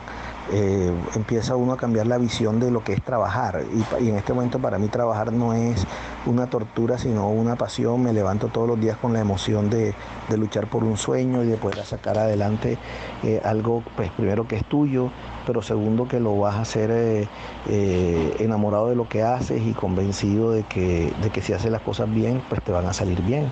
eh, 0.52 0.92
empieza 1.16 1.56
uno 1.56 1.74
a 1.74 1.78
cambiar 1.78 2.06
la 2.06 2.20
visión 2.20 2.60
de 2.60 2.70
lo 2.70 2.84
que 2.84 2.94
es 2.94 3.02
trabajar. 3.02 3.64
Y, 4.00 4.10
en 4.10 4.16
este 4.18 4.34
momento 4.34 4.60
para 4.60 4.78
mí 4.78 4.88
trabajar 4.88 5.34
no 5.34 5.54
es 5.54 5.86
una 6.26 6.48
tortura, 6.48 6.98
sino 6.98 7.30
una 7.30 7.56
pasión. 7.56 8.04
Me 8.04 8.14
levanto 8.14 8.50
todos 8.50 8.68
los 8.68 8.80
días 8.80 8.98
con 8.98 9.14
la 9.14 9.20
emoción 9.20 9.70
de, 9.70 9.96
luchar 10.36 10.68
por 10.68 10.84
un 10.84 10.98
sueño 10.98 11.44
y 11.44 11.48
de 11.48 11.58
poder 11.58 11.84
sacar 11.86 12.18
adelante 12.18 12.78
eh, 13.24 13.42
algo, 13.44 13.84
pues 13.96 14.12
primero 14.12 14.48
que 14.48 14.58
es 14.58 14.66
tuyo, 14.66 15.10
pero 15.46 15.62
segundo 15.62 16.08
que 16.08 16.20
lo 16.20 16.38
vas 16.38 16.56
a 16.56 16.62
hacer 16.62 16.92
eh, 16.92 18.36
enamorado 18.40 18.90
de 18.90 18.96
lo 18.96 19.08
que 19.08 19.24
haces 19.24 19.62
y 19.66 19.74
convencido 19.74 20.52
de 20.52 20.64
que, 20.64 21.14
de 21.22 21.30
que 21.30 21.42
si 21.42 21.54
haces 21.54 21.72
las 21.72 21.82
cosas 21.82 22.12
bien, 22.12 22.42
pues 22.50 22.62
te 22.62 22.72
van 22.72 22.86
a 22.86 22.94
salir 22.94 23.22
bien. 23.22 23.52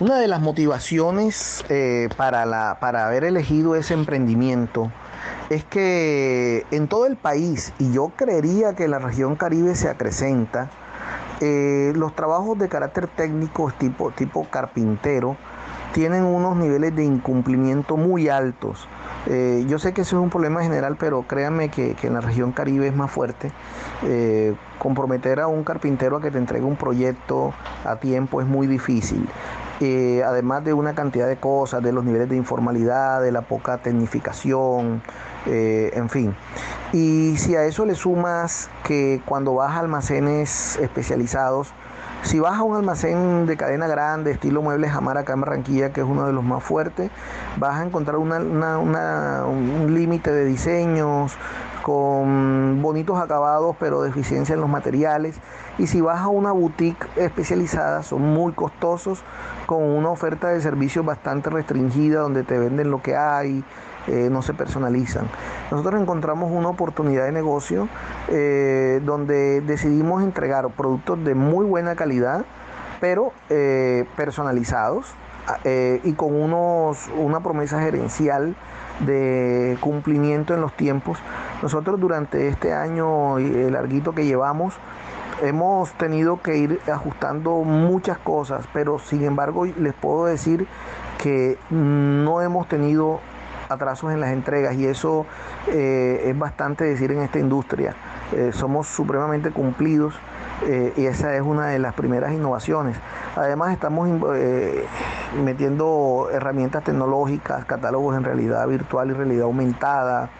Una 0.00 0.18
de 0.18 0.26
las 0.26 0.40
motivaciones 0.40 1.64
para, 2.16 2.46
la, 2.46 2.78
para 2.80 3.06
haber 3.06 3.24
elegido 3.24 3.76
ese 3.76 3.94
emprendimiento 3.94 4.90
es 5.50 5.64
que 5.64 6.66
en 6.70 6.88
todo 6.88 7.06
el 7.06 7.16
país, 7.16 7.72
y 7.78 7.92
yo 7.92 8.12
creería 8.16 8.74
que 8.74 8.88
la 8.88 8.98
región 8.98 9.36
Caribe 9.36 9.74
se 9.74 9.88
acrecenta, 9.88 10.70
eh, 11.40 11.92
los 11.94 12.14
trabajos 12.14 12.58
de 12.58 12.68
carácter 12.68 13.08
técnico 13.08 13.72
tipo, 13.76 14.10
tipo 14.12 14.46
carpintero 14.50 15.36
tienen 15.92 16.24
unos 16.24 16.56
niveles 16.56 16.94
de 16.94 17.04
incumplimiento 17.04 17.96
muy 17.96 18.28
altos. 18.28 18.88
Eh, 19.26 19.64
yo 19.68 19.78
sé 19.78 19.92
que 19.92 20.02
eso 20.02 20.16
es 20.16 20.22
un 20.22 20.30
problema 20.30 20.62
general, 20.62 20.96
pero 20.98 21.22
créanme 21.22 21.70
que, 21.70 21.96
en 22.02 22.14
la 22.14 22.20
región 22.20 22.52
Caribe 22.52 22.86
es 22.88 22.94
más 22.94 23.10
fuerte. 23.10 23.52
Eh, 24.02 24.54
comprometer 24.78 25.40
a 25.40 25.46
un 25.46 25.64
carpintero 25.64 26.16
a 26.18 26.20
que 26.20 26.30
te 26.30 26.38
entregue 26.38 26.64
un 26.64 26.76
proyecto 26.76 27.54
a 27.84 27.96
tiempo 27.96 28.40
es 28.40 28.46
muy 28.46 28.66
difícil. 28.66 29.28
además 30.24 30.64
de 30.64 30.72
una 30.72 30.94
cantidad 30.94 31.26
de 31.28 31.36
cosas, 31.36 31.82
de 31.82 31.92
los 31.92 32.04
niveles 32.04 32.28
de 32.28 32.36
informalidad, 32.36 33.20
de 33.20 33.32
la 33.32 33.42
poca 33.42 33.78
tecnificación, 33.78 35.02
eh, 35.46 35.90
en 35.94 36.08
fin. 36.08 36.34
Y 36.92 37.36
si 37.36 37.56
a 37.56 37.64
eso 37.64 37.84
le 37.84 37.94
sumas 37.94 38.70
que 38.84 39.20
cuando 39.26 39.54
vas 39.54 39.72
a 39.72 39.80
almacenes 39.80 40.76
especializados, 40.76 41.72
si 42.24 42.40
vas 42.40 42.58
a 42.58 42.62
un 42.62 42.74
almacén 42.74 43.46
de 43.46 43.56
cadena 43.56 43.86
grande, 43.86 44.32
estilo 44.32 44.62
Muebles 44.62 44.92
Amar 44.92 45.18
acá 45.18 45.34
en 45.34 45.62
que 45.62 46.00
es 46.00 46.06
uno 46.06 46.26
de 46.26 46.32
los 46.32 46.42
más 46.42 46.64
fuertes, 46.64 47.10
vas 47.58 47.78
a 47.78 47.84
encontrar 47.84 48.16
un 48.16 49.86
límite 49.94 50.32
de 50.32 50.46
diseños 50.46 51.36
con 51.82 52.80
bonitos 52.80 53.18
acabados, 53.20 53.76
pero 53.78 54.00
deficiencia 54.00 54.54
en 54.54 54.62
los 54.62 54.70
materiales. 54.70 55.36
Y 55.76 55.86
si 55.86 56.00
vas 56.00 56.20
a 56.20 56.28
una 56.28 56.50
boutique 56.50 57.06
especializada, 57.16 58.02
son 58.02 58.22
muy 58.22 58.52
costosos, 58.52 59.22
con 59.66 59.82
una 59.82 60.08
oferta 60.08 60.48
de 60.48 60.62
servicios 60.62 61.04
bastante 61.04 61.50
restringida, 61.50 62.20
donde 62.20 62.42
te 62.42 62.58
venden 62.58 62.90
lo 62.90 63.02
que 63.02 63.16
hay, 63.16 63.62
eh, 64.06 64.28
no 64.30 64.42
se 64.42 64.52
personalizan. 64.52 65.28
Nosotros 65.70 66.00
encontramos 66.00 66.50
una 66.52 66.68
oportunidad 66.68 67.24
de 67.24 67.32
negocio 67.32 67.88
eh, 68.28 69.00
donde 69.04 69.62
decidimos 69.62 70.22
entregar 70.22 70.68
productos 70.70 71.24
de 71.24 71.34
muy 71.34 71.64
buena 71.64 71.96
calidad, 71.96 72.44
pero 73.00 73.32
eh, 73.48 74.06
personalizados 74.16 75.06
y 76.04 76.14
con 76.14 76.34
unos, 76.34 77.10
una 77.18 77.40
promesa 77.40 77.78
gerencial 77.78 78.56
de 79.00 79.76
cumplimiento 79.80 80.54
en 80.54 80.62
los 80.62 80.72
tiempos. 80.72 81.18
Nosotros 81.62 82.00
durante 82.00 82.48
este 82.48 82.72
año 82.72 83.38
larguito 83.38 84.14
que 84.14 84.24
llevamos, 84.24 84.72
hemos 85.42 85.92
tenido 85.92 86.40
que 86.40 86.56
ir 86.56 86.80
ajustando 86.90 87.56
muchas 87.58 88.16
cosas, 88.16 88.66
pero 88.72 88.98
sin 88.98 89.22
embargo 89.24 89.66
les 89.66 89.92
puedo 89.92 90.24
decir 90.24 90.66
que 91.18 91.58
no 91.70 92.40
hemos 92.40 92.66
tenido 92.68 93.20
atrasos 93.74 94.12
en 94.12 94.20
las 94.20 94.30
entregas 94.30 94.74
y 94.74 94.86
eso 94.86 95.26
eh, 95.68 96.22
es 96.26 96.38
bastante 96.38 96.84
decir 96.84 97.12
en 97.12 97.20
esta 97.20 97.38
industria. 97.38 97.94
Eh, 98.32 98.50
somos 98.52 98.88
supremamente 98.88 99.50
cumplidos 99.50 100.14
eh, 100.66 100.92
y 100.96 101.06
esa 101.06 101.34
es 101.34 101.42
una 101.42 101.68
de 101.68 101.78
las 101.78 101.94
primeras 101.94 102.32
innovaciones. 102.32 102.96
Además 103.36 103.72
estamos 103.72 104.08
metiendo 105.42 106.28
herramientas 106.32 106.84
tecnológicas, 106.84 107.64
catálogos 107.64 108.16
en 108.16 108.24
realidad 108.24 108.66
virtual 108.68 109.10
y 109.10 109.12
realidad 109.12 109.44
aumentada 109.44 110.30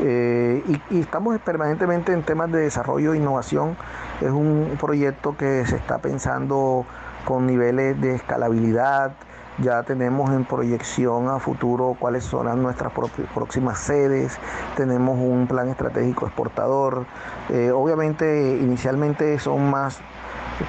y, 0.00 0.82
y 0.90 1.00
estamos 1.00 1.38
permanentemente 1.40 2.12
en 2.12 2.22
temas 2.22 2.50
de 2.50 2.60
desarrollo 2.60 3.14
e 3.14 3.16
innovación. 3.16 3.76
Es 4.20 4.30
un 4.30 4.76
proyecto 4.80 5.36
que 5.36 5.64
se 5.66 5.76
está 5.76 5.98
pensando 5.98 6.84
con 7.24 7.46
niveles 7.46 8.00
de 8.00 8.16
escalabilidad, 8.16 9.12
ya 9.58 9.82
tenemos 9.82 10.30
en 10.30 10.44
proyección 10.44 11.28
a 11.28 11.38
futuro 11.38 11.96
cuáles 11.98 12.24
serán 12.24 12.62
nuestras 12.62 12.92
próximas 13.34 13.78
sedes, 13.78 14.38
tenemos 14.76 15.18
un 15.18 15.46
plan 15.46 15.68
estratégico 15.68 16.26
exportador. 16.26 17.04
Eh, 17.50 17.70
obviamente 17.70 18.58
inicialmente 18.60 19.38
son 19.38 19.70
más 19.70 20.00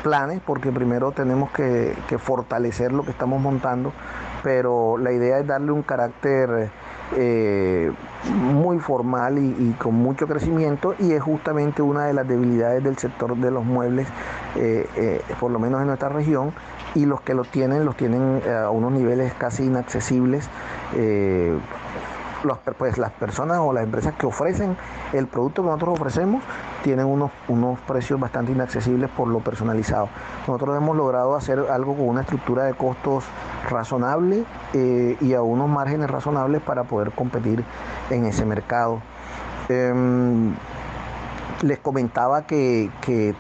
planes 0.02 0.42
porque 0.46 0.72
primero 0.72 1.12
tenemos 1.12 1.52
que, 1.52 1.96
fortalecer 2.18 2.92
lo 2.92 3.04
que 3.04 3.12
estamos 3.12 3.42
montando, 3.42 3.92
pero 4.44 4.98
la 4.98 5.12
idea 5.12 5.40
es 5.40 5.48
darle 5.48 5.72
un 5.72 5.84
carácter 5.84 6.70
eh, 7.16 7.92
muy 8.32 8.80
formal 8.80 9.38
y, 9.38 9.76
con 9.80 9.96
mucho 9.96 10.28
crecimiento 10.28 10.96
y 11.00 11.12
es 11.12 11.22
justamente 11.22 11.82
una 11.82 12.06
de 12.06 12.14
las 12.14 12.28
debilidades 12.28 12.84
del 12.84 12.98
sector 12.98 13.36
de 13.36 13.52
los 13.52 13.66
muebles, 13.66 14.08
eh, 14.56 15.22
por 15.40 15.52
lo 15.52 15.60
menos 15.60 15.82
en 15.82 15.88
nuestra 15.88 16.10
región, 16.10 16.54
y 16.96 17.06
los 17.06 17.22
que 17.22 17.34
lo 17.34 17.44
tienen 17.44 17.86
los 17.86 17.96
tienen 17.96 18.42
eh, 18.46 18.52
a 18.52 18.70
unos 18.70 18.92
niveles 18.92 19.34
casi 19.34 19.66
inaccesibles. 19.66 20.50
Eh, 20.96 21.58
pues 22.78 22.98
las 22.98 23.12
personas 23.12 23.60
o 23.60 23.72
las 23.72 23.86
empresas 23.86 24.16
que 24.16 24.26
ofrecen 24.26 24.76
el 25.14 25.28
producto 25.28 25.62
que 25.62 25.68
nosotros 25.68 25.98
ofrecemos 25.98 26.44
tienen 26.84 27.06
unos, 27.06 27.32
unos 27.48 27.80
precios 27.80 28.20
bastante 28.20 28.52
inaccesibles 28.52 29.10
por 29.12 29.30
lo 29.30 29.40
personalizado. 29.40 30.10
Nosotros 30.46 30.76
hemos 30.76 30.98
logrado 30.98 31.38
hacer 31.38 31.60
algo 31.72 31.96
con 31.96 32.10
una 32.10 32.22
estructura 32.22 32.66
de 32.66 32.74
costos 32.74 33.24
razonable 33.70 34.44
eh, 34.74 35.16
y 35.22 35.34
a 35.34 35.42
unos 35.42 35.70
márgenes 35.70 36.10
razonables 36.10 36.62
para 36.62 36.84
poder 36.84 37.12
competir 37.12 37.64
en 38.10 38.26
ese 38.26 38.46
mercado. 38.46 39.00
Em, 39.70 40.54
les 41.64 41.80
comentaba 41.80 42.46
que, 42.46 42.90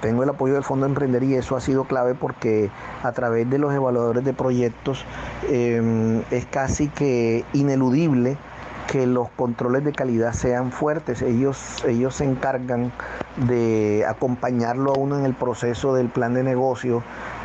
tengo 0.01 0.23
el 0.23 0.29
apoyo 0.29 0.53
del 0.53 0.63
Fondo 0.63 0.85
Emprender 0.85 1.23
y 1.23 1.35
eso 1.35 1.55
ha 1.55 1.61
sido 1.61 1.83
clave 1.83 2.15
porque 2.15 2.69
a 3.03 3.11
través 3.11 3.49
de 3.49 3.57
los 3.57 3.73
evaluadores 3.73 4.23
de 4.23 4.33
proyectos 4.33 5.05
em, 5.49 6.21
es 6.31 6.45
casi 6.45 6.87
que 6.87 7.45
ineludible 7.53 8.37
que 8.87 9.07
los 9.07 9.29
controles 9.29 9.83
de 9.83 9.91
calidad 9.91 10.33
sean 10.33 10.71
fuertes. 10.71 11.21
Ellos, 11.21 11.83
ellos 11.87 12.15
se 12.15 12.25
encargan 12.25 12.91
de 13.47 14.05
acompañarlo 14.07 14.93
a 14.93 14.97
uno 14.97 15.17
en 15.17 15.25
el 15.25 15.33
proceso 15.33 15.95
del 15.95 16.09
plan 16.09 16.33
de 16.33 16.43
negocio 16.43 17.03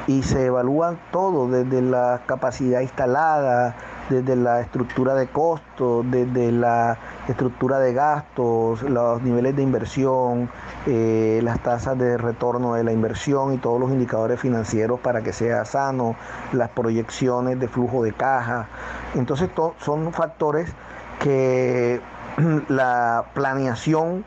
y 0.09 0.23
se 0.23 0.47
evalúan 0.47 0.99
todo, 1.12 1.49
desde 1.49 1.83
la 1.83 2.23
capacidad 2.25 2.81
instalada, 2.81 3.77
desde 4.09 4.37
la 4.37 4.62
estructura 4.62 5.15
de 5.15 5.29
costos, 5.29 6.05
desde 6.11 6.50
la 6.50 6.97
estructura 7.29 7.79
de 7.79 7.93
gastos, 7.93 8.83
los 8.83 9.21
niveles 9.23 9.55
de 9.55 9.62
inversión, 9.62 10.50
eh, 10.87 11.41
las 11.43 11.62
tasas 11.62 11.99
de 11.99 12.17
retorno 12.17 12.73
de 12.75 12.85
la 12.85 12.93
inversión 12.93 13.53
y 13.53 13.59
todos 13.59 13.79
los 13.79 13.91
indicadores 13.91 14.41
financieros 14.41 14.99
para 14.99 15.23
que 15.23 15.35
sea 15.35 15.67
sano, 15.67 16.17
las 16.53 16.71
proyecciones 16.71 17.61
de 17.61 17.69
flujo 17.69 18.03
de 18.03 18.15
caja. 18.15 18.67
Entonces 19.15 19.50
son 19.79 20.11
factores 20.15 20.73
que 21.21 22.00
la 22.69 23.27
planeación 23.35 24.25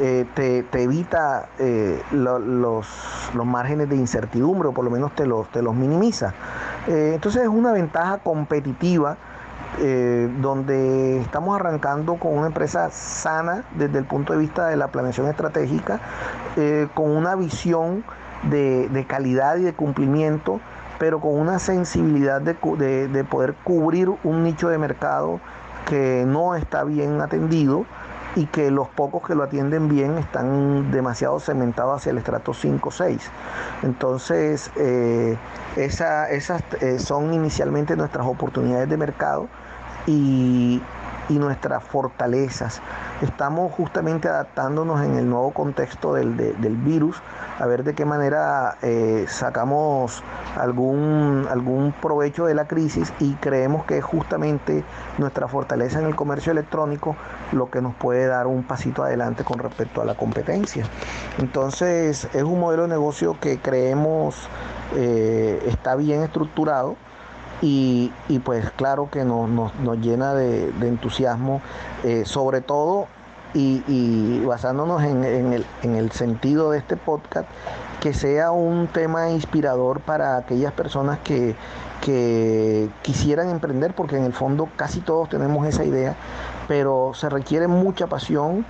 eh, 0.00 0.26
te, 0.34 0.82
evita 0.82 1.48
eh, 1.58 2.02
los, 2.12 2.86
márgenes 3.44 3.88
de 3.88 3.96
incertidumbre 3.96 4.68
o 4.68 4.72
por 4.72 4.84
lo 4.84 4.90
menos 4.90 5.14
te 5.14 5.26
los, 5.26 5.48
te 5.50 5.62
los 5.62 5.74
minimiza. 5.74 6.32
Eh, 6.86 7.12
entonces 7.14 7.42
es 7.42 7.48
una 7.48 7.72
ventaja 7.72 8.18
competitiva 8.18 9.16
donde 10.42 11.18
estamos 11.22 11.58
arrancando 11.58 12.16
con 12.16 12.36
una 12.36 12.48
empresa 12.48 12.90
sana 12.90 13.64
desde 13.74 14.00
el 14.00 14.04
punto 14.04 14.34
de 14.34 14.38
vista 14.38 14.66
de 14.66 14.76
la 14.76 14.88
planeación 14.88 15.28
estratégica, 15.28 15.98
con 16.92 17.10
una 17.10 17.34
visión 17.36 18.04
de, 18.50 19.06
calidad 19.08 19.56
y 19.56 19.62
de 19.62 19.72
cumplimiento, 19.72 20.60
pero 20.98 21.20
con 21.20 21.40
una 21.40 21.58
sensibilidad 21.58 22.42
de, 22.42 23.08
de 23.08 23.24
poder 23.24 23.54
cubrir 23.64 24.10
un 24.24 24.44
nicho 24.44 24.68
de 24.68 24.76
mercado 24.76 25.40
que 25.86 26.24
no 26.26 26.54
está 26.54 26.84
bien 26.84 27.22
atendido 27.22 27.86
y 28.34 28.46
que 28.46 28.70
los 28.70 28.88
pocos 28.88 29.26
que 29.26 29.34
lo 29.34 29.42
atienden 29.42 29.88
bien 29.88 30.18
están 30.18 30.90
demasiado 30.90 31.38
cementados 31.40 32.00
hacia 32.00 32.10
el 32.10 32.18
estrato 32.18 32.54
5 32.54 32.90
6. 32.90 33.30
Entonces, 33.82 34.70
eh, 34.76 35.36
esas 35.76 36.62
eh, 36.80 36.98
son 36.98 37.34
inicialmente 37.34 37.96
nuestras 37.96 38.26
oportunidades 38.26 38.88
de 38.88 38.96
mercado 38.96 39.48
y, 40.06 40.82
y 41.32 41.38
nuestras 41.38 41.82
fortalezas. 41.82 42.80
Estamos 43.22 43.72
justamente 43.72 44.28
adaptándonos 44.28 45.02
en 45.02 45.16
el 45.16 45.28
nuevo 45.28 45.52
contexto 45.52 46.12
del, 46.14 46.34
virus, 46.84 47.16
a 47.58 47.66
ver 47.66 47.84
de 47.84 47.94
qué 47.94 48.04
manera 48.04 48.76
eh, 48.82 49.24
sacamos 49.28 50.22
algún, 50.56 51.46
algún 51.50 51.92
provecho 51.92 52.44
de 52.46 52.54
la 52.54 52.66
crisis 52.66 53.12
y 53.18 53.32
creemos 53.34 53.86
que 53.86 53.98
es 53.98 54.04
justamente 54.04 54.84
nuestra 55.18 55.48
fortaleza 55.48 56.00
en 56.00 56.06
el 56.06 56.14
comercio 56.14 56.52
electrónico 56.52 57.16
lo 57.52 57.70
que 57.70 57.80
nos 57.80 57.94
puede 57.94 58.26
dar 58.26 58.46
un 58.46 58.62
pasito 58.64 59.02
adelante 59.02 59.44
con 59.44 59.58
respecto 59.58 60.02
a 60.02 60.04
la 60.04 60.14
competencia. 60.14 60.84
Entonces 61.38 62.28
es 62.32 62.42
un 62.42 62.60
modelo 62.60 62.82
de 62.82 62.88
negocio 62.88 63.36
que 63.40 63.58
creemos 63.58 64.48
eh, 64.94 65.62
está 65.66 65.96
bien 65.96 66.22
estructurado 66.22 66.96
y, 67.62 68.10
pues 68.44 68.70
claro 68.72 69.08
que 69.10 69.24
nos, 69.24 69.72
llena 70.00 70.34
de, 70.34 70.68
entusiasmo, 70.82 71.62
eh, 72.02 72.24
sobre 72.26 72.60
todo 72.60 73.06
y, 73.54 74.44
basándonos 74.44 75.02
en, 75.04 75.24
el, 75.82 76.12
sentido 76.12 76.72
de 76.72 76.78
este 76.78 76.96
podcast, 76.96 77.48
que 78.00 78.12
sea 78.12 78.50
un 78.50 78.88
tema 78.88 79.30
inspirador 79.30 80.00
para 80.00 80.36
aquellas 80.36 80.72
personas 80.72 81.20
que, 81.20 81.54
que 82.00 82.90
quisieran 83.02 83.48
emprender, 83.48 83.94
porque 83.94 84.16
en 84.16 84.24
el 84.24 84.32
fondo 84.32 84.68
casi 84.76 85.00
todos 85.00 85.28
tenemos 85.28 85.66
esa 85.66 85.84
idea, 85.84 86.16
pero 86.66 87.12
se 87.14 87.28
requiere 87.28 87.68
mucha 87.68 88.08
pasión, 88.08 88.66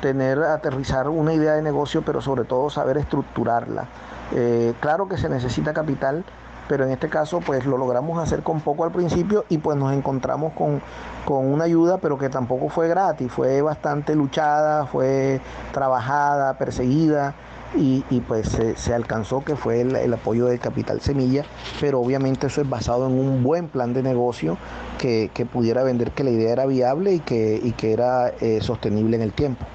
tener, 0.00 0.38
aterrizar 0.38 1.08
una 1.08 1.34
idea 1.34 1.54
de 1.54 1.62
negocio, 1.62 2.02
pero 2.02 2.20
sobre 2.20 2.44
todo 2.44 2.70
saber 2.70 2.96
estructurarla. 2.98 3.86
Eh, 4.34 4.74
claro 4.80 5.08
que 5.08 5.18
se 5.18 5.28
necesita 5.28 5.72
capital, 5.72 6.24
pero 6.68 6.84
en 6.84 6.90
este 6.90 7.08
caso 7.08 7.40
pues 7.40 7.64
lo 7.66 7.78
logramos 7.78 8.22
hacer 8.22 8.42
con 8.42 8.60
poco 8.60 8.84
al 8.84 8.92
principio 8.92 9.44
y 9.48 9.58
pues 9.58 9.76
nos 9.76 9.92
encontramos 9.92 10.52
con, 10.52 10.80
una 11.28 11.64
ayuda, 11.64 11.98
pero 11.98 12.18
que 12.18 12.28
tampoco 12.28 12.68
fue 12.68 12.88
gratis, 12.88 13.32
fue 13.32 13.60
bastante 13.60 14.14
luchada, 14.14 14.86
fue 14.86 15.40
trabajada, 15.72 16.56
perseguida. 16.56 17.34
Y, 17.74 18.00
pues 18.26 18.56
se, 18.76 18.94
alcanzó 18.94 19.44
que 19.44 19.54
fue 19.54 19.82
el, 19.82 20.14
apoyo 20.14 20.46
del 20.46 20.60
Capital 20.60 21.02
Semilla, 21.02 21.44
pero 21.78 22.00
obviamente 22.00 22.46
eso 22.46 22.62
es 22.62 22.70
basado 22.70 23.06
en 23.06 23.18
un 23.18 23.42
buen 23.42 23.68
plan 23.68 23.92
de 23.92 24.02
negocio 24.02 24.56
que, 24.98 25.30
pudiera 25.52 25.82
vender 25.82 26.12
que 26.12 26.24
la 26.24 26.30
idea 26.30 26.52
era 26.52 26.64
viable 26.64 27.14
y 27.14 27.20
que, 27.20 27.74
que 27.76 27.92
era 27.92 28.28
eh, 28.40 28.60
sostenible 28.62 29.16
en 29.16 29.22
el 29.22 29.32
tiempo. 29.32 29.66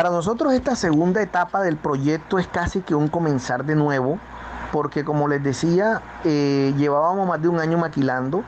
Para 0.00 0.08
nosotros 0.08 0.54
esta 0.54 0.76
segunda 0.76 1.20
etapa 1.20 1.60
del 1.60 1.76
proyecto 1.76 2.38
es 2.38 2.46
casi 2.46 2.80
que 2.80 2.94
un 2.94 3.08
comenzar 3.08 3.66
de 3.66 3.76
nuevo, 3.76 4.18
porque 4.72 5.04
como 5.04 5.28
les 5.28 5.42
decía, 5.42 6.00
eh, 6.24 6.72
llevábamos 6.78 7.28
más 7.28 7.42
de 7.42 7.48
un 7.48 7.60
año 7.60 7.76
maquilando, 7.76 8.42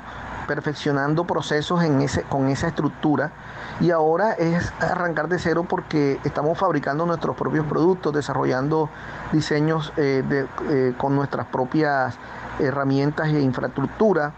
perfeccionando 0.49 1.27
procesos 1.27 1.83
con 2.31 2.49
esa 2.49 2.69
estructura 2.69 3.33
y 3.81 3.91
ahora 3.91 4.33
es 4.33 4.73
arrancar 4.81 5.29
de 5.29 5.39
cero 5.39 5.67
porque 5.69 6.19
estamos 6.25 6.57
fabricando 6.57 7.05
nuestros 7.05 7.37
propios 7.37 7.67
productos, 7.67 8.15
desarrollando 8.15 8.89
diseños 9.31 9.93
eh, 9.99 10.25
eh, 10.71 10.95
con 10.97 11.15
nuestras 11.15 11.45
propias 11.49 12.15
herramientas 12.61 13.29
e 13.29 13.43
infraestructura 13.43 14.33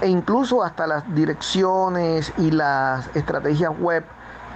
e 0.00 0.08
incluso 0.08 0.64
hasta 0.64 0.88
las 0.88 1.14
direcciones 1.14 2.32
y 2.38 2.50
las 2.50 3.08
estrategias 3.14 3.70
web 3.78 4.04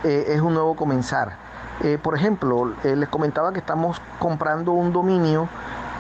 es 0.03 0.41
un 0.41 0.55
nuevo 0.55 0.75
comenzar. 0.75 1.48
Eh, 1.83 1.99
por 2.03 2.17
ejemplo, 2.17 2.75
eh, 2.83 2.97
les 2.97 3.09
comentaba 3.09 3.53
que 3.53 3.61
estamos 3.61 4.01
comprando 4.19 4.73
un 4.73 4.93
dominio 4.93 5.49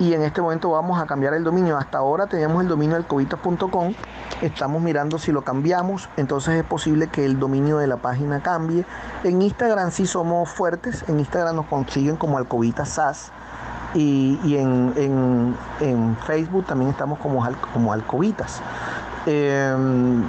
y 0.00 0.12
en 0.14 0.22
este 0.22 0.40
momento 0.40 0.70
vamos 0.70 1.00
a 1.00 1.06
cambiar 1.06 1.34
el 1.34 1.44
dominio. 1.44 1.76
Hasta 1.76 1.98
ahora 1.98 2.26
tenemos 2.26 2.62
el 2.62 2.68
dominio 2.68 2.96
del 2.96 3.06
covitas.com, 3.06 3.94
estamos 4.42 4.82
mirando 4.82 5.18
si 5.18 5.32
lo 5.32 5.42
cambiamos, 5.42 6.08
entonces 6.16 6.54
es 6.54 6.64
posible 6.64 7.08
que 7.08 7.24
el 7.24 7.38
dominio 7.38 7.78
de 7.78 7.86
la 7.86 7.96
página 7.96 8.40
cambie. 8.40 8.84
En 9.22 9.40
Instagram 9.40 9.90
sí 9.90 10.06
somos 10.06 10.48
fuertes, 10.48 11.04
en 11.08 11.20
Instagram 11.20 11.56
nos 11.56 11.66
consiguen 11.66 12.16
como 12.16 12.38
Alcovitas 12.38 12.88
SAS 12.88 13.32
y, 13.94 14.56
en, 14.56 15.56
Facebook 16.26 16.66
también 16.66 16.90
estamos 16.90 17.18
como, 17.18 17.46
como 17.72 17.92
Alcovitas. 17.92 18.60
Em, 19.26 20.24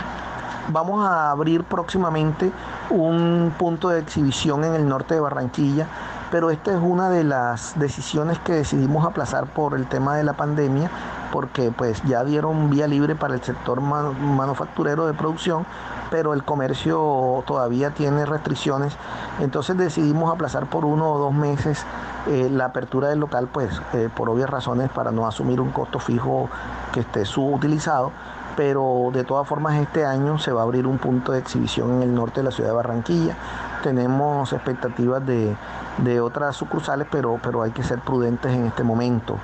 vamos 0.71 1.05
a 1.05 1.31
abrir 1.31 1.63
próximamente 1.63 2.51
un 2.89 3.53
punto 3.57 3.89
de 3.89 3.99
exhibición 3.99 4.63
en 4.63 4.73
el 4.75 4.87
norte 4.87 5.15
de 5.15 5.19
Barranquilla, 5.19 5.87
pero 6.31 6.51
esta 6.51 6.71
es 6.71 6.79
una 6.81 7.09
de 7.09 7.23
las 7.23 7.77
decisiones 7.79 8.37
que 8.39 8.53
decidimos 8.53 9.05
aplazar 9.05 9.47
por 9.47 9.73
el 9.73 9.87
tema 9.87 10.15
de 10.15 10.23
la 10.23 10.33
pandemia, 10.33 10.89
porque 11.31 11.71
pues 11.75 12.01
ya 12.03 12.23
dieron 12.23 12.69
vía 12.69 12.87
libre 12.87 13.15
para 13.15 13.33
el 13.33 13.41
sector 13.41 13.81
manufacturero 13.81 15.07
de 15.07 15.13
producción, 15.13 15.65
pero 16.11 16.33
el 16.33 16.43
comercio 16.43 17.43
todavía 17.45 17.91
tiene 17.91 18.25
restricciones, 18.25 18.95
entonces 19.39 19.77
decidimos 19.77 20.31
aplazar 20.31 20.67
por 20.67 20.85
uno 20.85 21.11
o 21.11 21.19
dos 21.19 21.33
meses 21.33 21.83
eh, 22.27 22.49
la 22.51 22.65
apertura 22.65 23.09
del 23.09 23.19
local, 23.19 23.47
pues 23.51 23.81
eh, 23.93 24.09
por 24.15 24.29
obvias 24.29 24.49
razones 24.49 24.89
para 24.89 25.11
no 25.11 25.27
asumir 25.27 25.61
un 25.61 25.71
costo 25.71 25.99
fijo 25.99 26.49
que 26.91 27.01
esté 27.01 27.25
subutilizado 27.25 28.11
pero 28.59 29.09
de 29.13 29.23
todas 29.23 29.47
formas 29.47 29.79
este 29.79 30.05
año 30.05 30.37
se 30.37 30.51
va 30.51 30.59
a 30.59 30.63
abrir 30.65 30.85
un 30.85 30.97
punto 30.97 31.31
de 31.31 31.39
exhibición 31.39 31.93
en 31.93 32.01
el 32.01 32.13
norte 32.13 32.41
de 32.41 32.43
la 32.43 32.51
ciudad 32.51 32.71
de 32.71 32.75
Barranquilla. 32.75 33.37
Tenemos 33.83 34.51
expectativas 34.51 35.23
de, 35.25 36.19
otras 36.19 36.57
sucursales, 36.57 37.07
pero, 37.09 37.39
pero 37.41 37.61
hay 37.61 37.71
que 37.71 37.83
ser 37.83 37.99
prudentes 37.99 38.51
en 38.51 38.65
este 38.65 38.83
momento. 38.83 39.37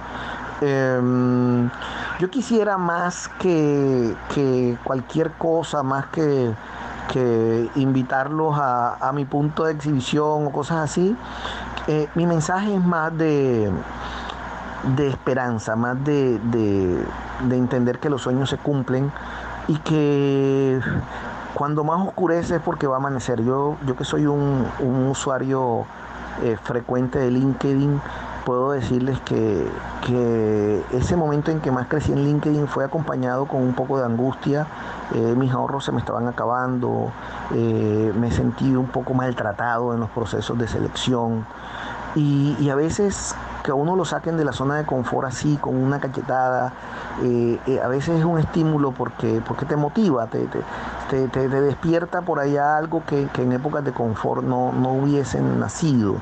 Em, 0.60 1.70
yo 2.20 2.30
quisiera 2.30 2.78
más 2.78 3.30
que, 3.40 4.14
cualquier 4.84 5.32
cosa, 5.32 5.82
más 5.82 6.08
que, 6.08 6.54
invitarlos 7.76 8.54
a, 8.60 9.12
mi 9.14 9.24
punto 9.24 9.64
de 9.64 9.72
exhibición 9.72 10.48
o 10.48 10.52
cosas 10.52 10.92
así, 10.92 11.16
eh, 11.88 12.10
mi 12.16 12.28
mensaje 12.28 12.76
es 12.76 12.84
más 12.84 13.18
de, 13.18 13.72
de 14.96 15.08
esperanza, 15.08 15.76
más 15.76 16.04
de, 16.04 16.40
de, 16.40 17.58
entender 17.58 18.00
que 18.00 18.10
los 18.10 18.22
sueños 18.22 18.50
se 18.50 18.58
cumplen, 18.58 19.12
y 19.68 19.78
que 19.80 20.80
cuando 21.54 21.84
más 21.84 22.06
oscurece 22.08 22.58
es 22.58 22.62
porque 22.62 22.88
va 22.88 22.96
a 22.96 23.00
amanecer. 23.00 23.44
Yo, 23.44 23.78
yo 23.86 23.96
que 23.96 24.04
soy 24.04 24.28
un, 24.28 24.68
usuario 25.10 25.86
eh, 26.44 26.58
frecuente 26.62 27.18
de 27.18 27.32
LinkedIn, 27.32 28.00
puedo 28.46 28.72
decirles 28.72 29.20
que, 29.22 29.68
ese 30.92 31.16
momento 31.16 31.50
en 31.50 31.62
que 31.62 31.72
más 31.72 31.88
crecí 31.88 32.12
en 32.12 32.24
LinkedIn 32.24 32.68
fue 32.68 32.86
acompañado 32.86 33.48
con 33.48 33.62
un 33.62 33.74
poco 33.74 33.98
de 33.98 34.06
angustia. 34.06 34.68
Eh, 35.16 35.34
mis 35.36 35.52
ahorros 35.52 35.84
se 35.84 35.92
me 35.92 36.00
estaban 36.00 36.28
acabando, 36.28 37.12
eh, 37.54 38.14
me 38.16 38.32
sentí 38.32 38.76
un 38.76 38.88
poco 38.88 39.14
maltratado 39.16 39.94
en 39.94 40.00
los 40.00 40.10
procesos 40.12 40.58
de 40.60 40.68
selección 40.68 41.46
y, 42.16 42.70
a 42.70 42.76
veces 42.76 43.36
que 43.66 43.72
a 43.72 43.74
uno 43.74 43.96
lo 43.96 44.06
saquen 44.06 44.38
de 44.38 44.46
la 44.46 44.54
zona 44.54 44.76
de 44.76 44.86
confort 44.86 45.28
así, 45.28 45.58
con 45.58 45.76
una 45.76 46.00
cachetada, 46.00 46.72
eh, 47.24 47.82
a 47.84 47.88
veces 47.88 48.20
es 48.20 48.26
un 48.26 48.38
estímulo 48.40 48.92
porque, 48.92 49.42
porque 49.46 49.66
te 49.66 49.76
motiva, 49.76 50.28
te, 50.28 50.48
te, 51.10 51.50
despierta 51.50 52.22
por 52.22 52.40
allá 52.40 52.78
algo 52.78 53.04
que, 53.06 53.28
en 53.38 53.52
épocas 53.52 53.84
de 53.84 53.92
confort 53.92 54.44
no, 54.44 54.72
no 54.72 54.92
hubiesen 54.94 55.60
nacido. 55.60 56.18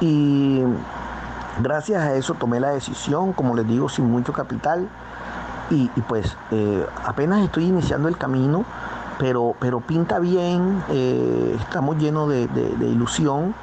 Y 0.00 0.62
Gracias 1.58 2.02
a 2.02 2.14
eso 2.14 2.34
tomé 2.34 2.60
la 2.60 2.70
decisión, 2.70 3.32
como 3.32 3.56
les 3.56 3.66
digo, 3.66 3.88
sin 3.88 4.10
mucho 4.10 4.32
capital. 4.32 4.88
Y, 5.70 5.88
pues 6.06 6.36
eh, 6.50 6.86
apenas 7.04 7.42
estoy 7.42 7.64
iniciando 7.64 8.08
el 8.08 8.18
camino, 8.18 8.64
pero, 9.18 9.54
pero 9.58 9.80
pinta 9.80 10.18
bien, 10.18 10.84
eh, 10.90 11.56
estamos 11.58 11.96
llenos 11.96 12.28
de, 12.28 12.48
ilusión. 12.82 13.54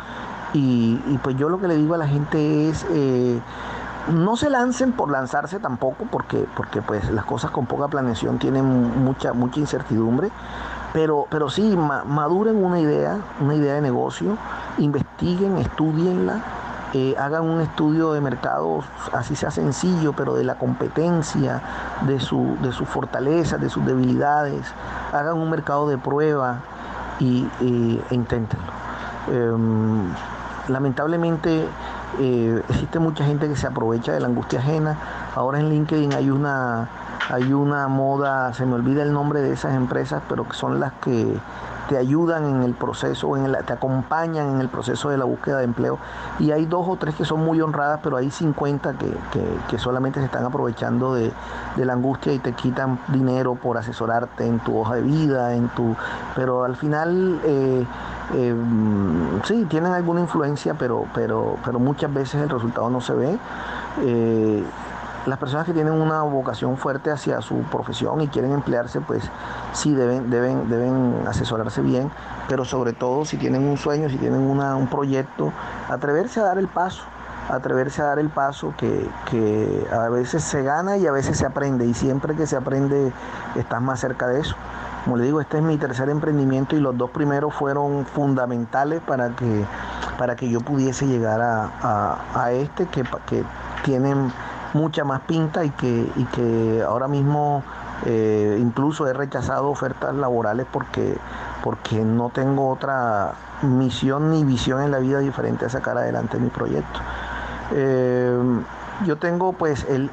Y, 0.54 0.98
pues 1.24 1.36
yo 1.36 1.50
lo 1.50 1.60
que 1.60 1.68
le 1.68 1.76
digo 1.76 1.96
a 1.96 1.98
la 1.98 2.08
gente 2.08 2.70
es, 2.70 2.86
eh, 2.92 3.40
no 4.12 4.36
se 4.36 4.50
lancen 4.50 4.92
por 4.92 5.10
lanzarse 5.10 5.60
tampoco, 5.60 6.06
porque, 6.12 6.46
porque 6.56 6.82
pues 6.82 7.10
las 7.10 7.26
cosas 7.26 7.52
con 7.52 7.66
poca 7.66 7.88
planeación 7.88 8.38
tienen 8.38 8.66
mucha, 9.04 9.34
mucha 9.34 9.60
incertidumbre. 9.60 10.30
Pero, 10.94 11.26
pero 11.32 11.50
sí, 11.50 11.76
maduren 12.06 12.64
una 12.64 12.80
idea, 12.80 13.18
una 13.42 13.56
idea 13.56 13.74
de 13.74 13.82
negocio, 13.82 14.38
investiguen, 14.78 15.58
estudienla 15.58 16.40
hagan 17.18 17.44
un 17.44 17.62
estudio 17.62 18.14
de 18.14 18.22
mercado, 18.22 18.84
así 19.14 19.36
sea 19.36 19.50
sencillo, 19.50 20.14
pero 20.14 20.36
de 20.36 20.44
la 20.44 20.56
competencia, 20.56 21.62
de 22.02 22.20
su, 22.20 22.56
de 22.62 22.72
sus 22.72 22.88
fortalezas, 22.88 23.60
de 23.60 23.70
sus 23.70 23.84
debilidades, 23.86 24.62
hagan 25.12 25.38
un 25.38 25.50
mercado 25.50 25.88
de 25.88 25.98
prueba 25.98 26.60
y, 27.20 27.48
e 27.62 28.14
inténtenlo. 28.14 28.72
Em, 29.28 30.12
lamentablemente 30.68 31.68
eh, 32.20 32.64
existe 32.70 33.00
mucha 33.00 33.26
gente 33.26 33.48
que 33.48 33.56
se 33.56 33.68
aprovecha 33.68 34.12
de 34.12 34.20
la 34.20 34.28
angustia 34.28 34.60
ajena. 34.60 34.98
Ahora 35.36 35.60
en 35.60 35.70
LinkedIn 35.70 36.14
hay 36.14 36.30
una, 36.30 36.90
hay 37.30 37.54
una 37.54 37.88
moda, 37.88 38.54
se 38.54 38.66
me 38.66 38.76
olvida 38.76 39.04
el 39.04 39.14
nombre 39.14 39.42
de 39.42 39.54
esas 39.54 39.76
empresas, 39.76 40.22
pero 40.30 40.48
que 40.48 40.54
son 40.54 40.80
las 40.80 40.94
que 40.94 41.38
te 41.90 41.98
ayudan 41.98 42.46
en 42.46 42.64
el 42.64 42.74
proceso, 42.74 43.36
en 43.36 43.52
te 43.66 43.74
acompañan 43.74 44.50
en 44.52 44.62
el 44.62 44.70
proceso 44.70 45.10
de 45.10 45.18
la 45.18 45.26
búsqueda 45.26 45.58
de 45.58 45.66
empleo. 45.66 46.00
Y 46.40 46.52
hay 46.52 46.66
dos 46.66 46.88
o 46.88 46.96
tres 46.96 47.16
que 47.16 47.26
son 47.26 47.44
muy 47.44 47.60
honradas, 47.62 48.00
pero 48.02 48.18
hay 48.18 48.32
50 48.32 48.94
que, 48.94 49.78
solamente 49.78 50.20
se 50.20 50.26
están 50.26 50.46
aprovechando 50.46 51.14
de, 51.14 51.34
la 51.76 51.94
angustia 51.94 52.32
y 52.32 52.40
te 52.40 52.54
quitan 52.54 53.00
dinero 53.10 53.56
por 53.56 53.78
asesorarte 53.78 54.46
en 54.46 54.60
tu 54.60 54.78
hoja 54.78 54.96
de 54.96 55.02
vida, 55.02 55.56
en 55.56 55.68
tu. 55.70 55.96
Pero 56.36 56.64
al 56.64 56.76
final 56.78 57.42
eh, 57.44 57.86
eh, 58.36 58.56
sí, 59.44 59.66
tienen 59.70 59.94
alguna 59.94 60.22
influencia, 60.22 60.74
pero, 60.74 61.06
pero, 61.14 61.58
pero 61.64 61.80
muchas 61.80 62.14
veces 62.14 62.42
el 62.42 62.50
resultado 62.50 62.90
no 62.90 63.02
se 63.02 63.14
ve. 63.14 63.38
Eh, 64.02 64.64
las 65.26 65.40
personas 65.40 65.66
que 65.66 65.74
tienen 65.74 65.94
una 65.94 66.22
vocación 66.24 66.78
fuerte 66.78 67.10
hacia 67.10 67.42
su 67.42 67.56
profesión 67.64 68.20
y 68.22 68.28
quieren 68.28 68.52
emplearse, 68.52 69.00
pues 69.00 69.24
sí 69.72 69.94
deben, 69.94 70.30
deben, 70.30 70.70
deben 70.70 71.24
asesorarse 71.28 71.82
bien, 71.82 72.12
pero 72.50 72.66
sobre 72.66 72.92
todo 72.92 73.24
si 73.24 73.38
tienen 73.38 73.64
un 73.64 73.78
sueño, 73.78 74.10
si 74.10 74.18
tienen 74.18 74.42
un 74.42 74.88
proyecto, 74.88 75.54
atreverse 75.90 76.42
a 76.42 76.44
dar 76.44 76.58
el 76.58 76.68
paso, 76.68 77.04
atreverse 77.50 78.02
a 78.02 78.06
dar 78.06 78.20
el 78.20 78.30
paso 78.30 78.74
que, 78.78 79.10
que 79.32 79.88
a 79.94 80.10
veces 80.10 80.44
se 80.44 80.62
gana 80.62 80.98
y 80.98 81.08
a 81.08 81.12
veces 81.14 81.38
se 81.38 81.46
aprende, 81.46 81.86
y 81.86 81.94
siempre 81.94 82.36
que 82.36 82.46
se 82.46 82.58
aprende 82.58 83.14
estás 83.56 83.82
más 83.82 84.02
cerca 84.02 84.28
de 84.28 84.42
eso. 84.42 84.56
Como 85.04 85.18
le 85.18 85.26
digo, 85.26 85.42
este 85.42 85.58
es 85.58 85.64
mi 85.64 85.78
tercer 85.78 86.10
emprendimiento 86.10 86.76
y 86.76 86.80
los 86.80 86.98
dos 86.98 87.10
primeros 87.10 87.54
fueron 87.54 88.06
fundamentales 88.06 89.02
para 89.02 89.36
que, 89.36 89.66
para 90.18 90.36
que 90.36 90.50
yo 90.50 90.62
pudiese 90.62 91.06
llegar 91.08 91.42
a, 91.42 92.20
a, 92.34 92.52
este 92.54 92.86
que, 92.86 93.04
que 93.28 93.44
tienen 93.84 94.32
mucha 94.74 95.04
más 95.04 95.22
pinta 95.22 95.66
y 95.66 95.70
que, 95.72 96.10
y 96.16 96.24
que 96.26 96.84
ahora 96.88 97.08
mismo 97.08 97.64
eh, 98.06 98.58
incluso 98.60 99.08
he 99.08 99.14
rechazado 99.14 99.70
ofertas 99.70 100.16
laborales 100.16 100.66
porque, 100.72 101.18
porque 101.64 102.04
no 102.04 102.30
tengo 102.30 102.70
otra 102.70 103.34
misión 103.62 104.32
ni 104.32 104.44
visión 104.44 104.82
en 104.82 104.92
la 104.92 105.00
vida 105.00 105.20
diferente 105.20 105.66
a 105.66 105.70
sacar 105.70 105.98
adelante 105.98 106.38
mi 106.40 106.50
proyecto. 106.50 107.00
Eh, 107.72 108.38
yo 109.06 109.18
tengo 109.18 109.54
pues 109.54 109.86
el, 109.90 110.10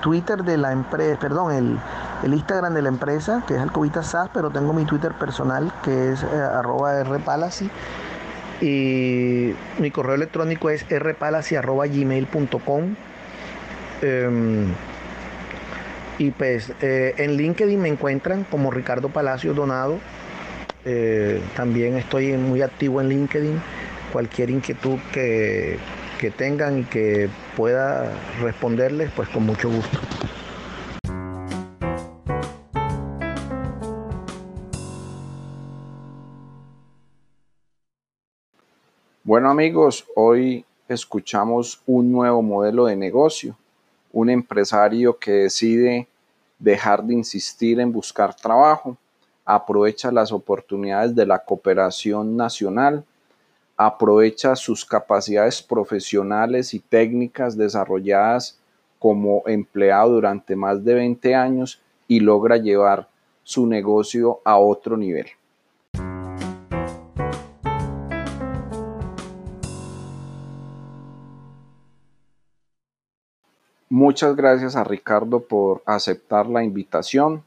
Twitter 0.00 0.44
de 0.44 0.56
la 0.56 0.72
empresa, 0.72 1.18
perdón, 1.18 1.52
el, 1.52 1.78
Instagram 2.24 2.74
de 2.74 2.82
la 2.82 2.88
empresa, 2.88 3.42
que 3.46 3.54
es 3.54 3.60
Alcobita 3.60 4.02
SAS, 4.02 4.30
pero 4.32 4.50
tengo 4.50 4.72
mi 4.72 4.84
Twitter 4.84 5.12
personal, 5.12 5.72
que 5.82 6.12
es 6.12 6.22
eh, 6.22 6.26
arroba 6.26 7.02
rpalacy. 7.02 7.70
Y 8.60 9.54
mi 9.78 9.90
correo 9.90 10.14
electrónico 10.14 10.70
es 10.70 10.86
rpalacy.gmail.com. 10.88 12.94
Em, 14.02 14.66
y 16.18 16.30
pues 16.32 16.72
eh, 16.82 17.14
en 17.16 17.36
LinkedIn 17.36 17.80
me 17.80 17.88
encuentran 17.88 18.44
como 18.44 18.70
Ricardo 18.70 19.08
Palacio 19.08 19.54
Donado. 19.54 19.98
Eh, 20.84 21.42
también 21.56 21.96
estoy 21.96 22.32
muy 22.32 22.60
activo 22.60 23.00
en 23.00 23.08
LinkedIn. 23.08 23.62
Cualquier 24.12 24.50
inquietud 24.50 24.98
que, 25.12 25.78
que 26.18 26.30
tengan 26.30 26.80
y 26.80 26.84
que 26.84 27.30
pueda 27.56 28.12
responderles, 28.42 29.10
pues 29.16 29.28
con 29.30 29.46
mucho 29.46 29.70
gusto. 29.70 29.98
Bueno 39.30 39.48
amigos, 39.48 40.08
hoy 40.16 40.64
escuchamos 40.88 41.80
un 41.86 42.10
nuevo 42.10 42.42
modelo 42.42 42.86
de 42.86 42.96
negocio 42.96 43.56
un 44.12 44.28
empresario 44.28 45.20
que 45.20 45.30
decide 45.30 46.08
dejar 46.58 47.04
de 47.04 47.14
insistir 47.14 47.78
en 47.78 47.92
buscar 47.92 48.34
trabajo, 48.34 48.96
aprovecha 49.44 50.10
las 50.10 50.32
oportunidades 50.32 51.14
de 51.14 51.26
la 51.26 51.38
cooperación 51.44 52.36
nacional, 52.36 53.04
aprovecha 53.76 54.56
sus 54.56 54.84
capacidades 54.84 55.62
profesionales 55.62 56.74
y 56.74 56.80
técnicas 56.80 57.56
desarrolladas 57.56 58.58
como 58.98 59.44
empleado 59.46 60.10
durante 60.10 60.56
más 60.56 60.84
de 60.84 60.94
20 60.94 61.36
años 61.36 61.80
y 62.08 62.18
logra 62.18 62.56
llevar 62.56 63.08
su 63.44 63.64
negocio 63.64 64.40
a 64.44 64.58
otro 64.58 64.96
nivel. 64.96 65.26
Muchas 73.92 74.36
gracias 74.36 74.76
a 74.76 74.84
Ricardo 74.84 75.40
por 75.40 75.82
aceptar 75.84 76.46
la 76.46 76.62
invitación. 76.62 77.42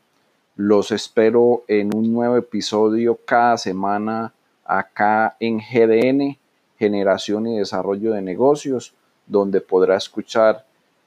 Los 0.58 0.92
espero 0.92 1.64
en 1.70 1.96
un 1.96 2.12
nuevo 2.12 2.36
episodio 2.36 3.18
cada 3.24 3.58
semana 3.58 4.34
acá 4.66 5.38
en 5.40 5.60
GDN, 5.60 6.38
Generación 6.78 7.48
y 7.48 7.60
Desarrollo 7.60 8.12
de 8.12 8.22
Negocios, 8.22 8.94
donde 9.26 9.62
podrá 9.62 9.96
escuchar 9.96 10.66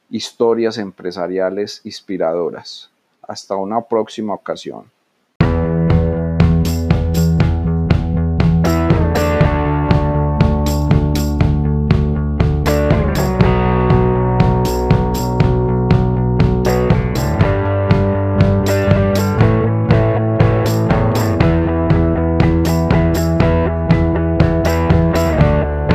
historias 0.09 0.79
empresariales 0.79 1.83
inspiradoras. 1.85 2.89
Hasta 3.21 3.57
una 3.57 3.83
próxima 3.83 4.33
ocasión. 4.33 4.91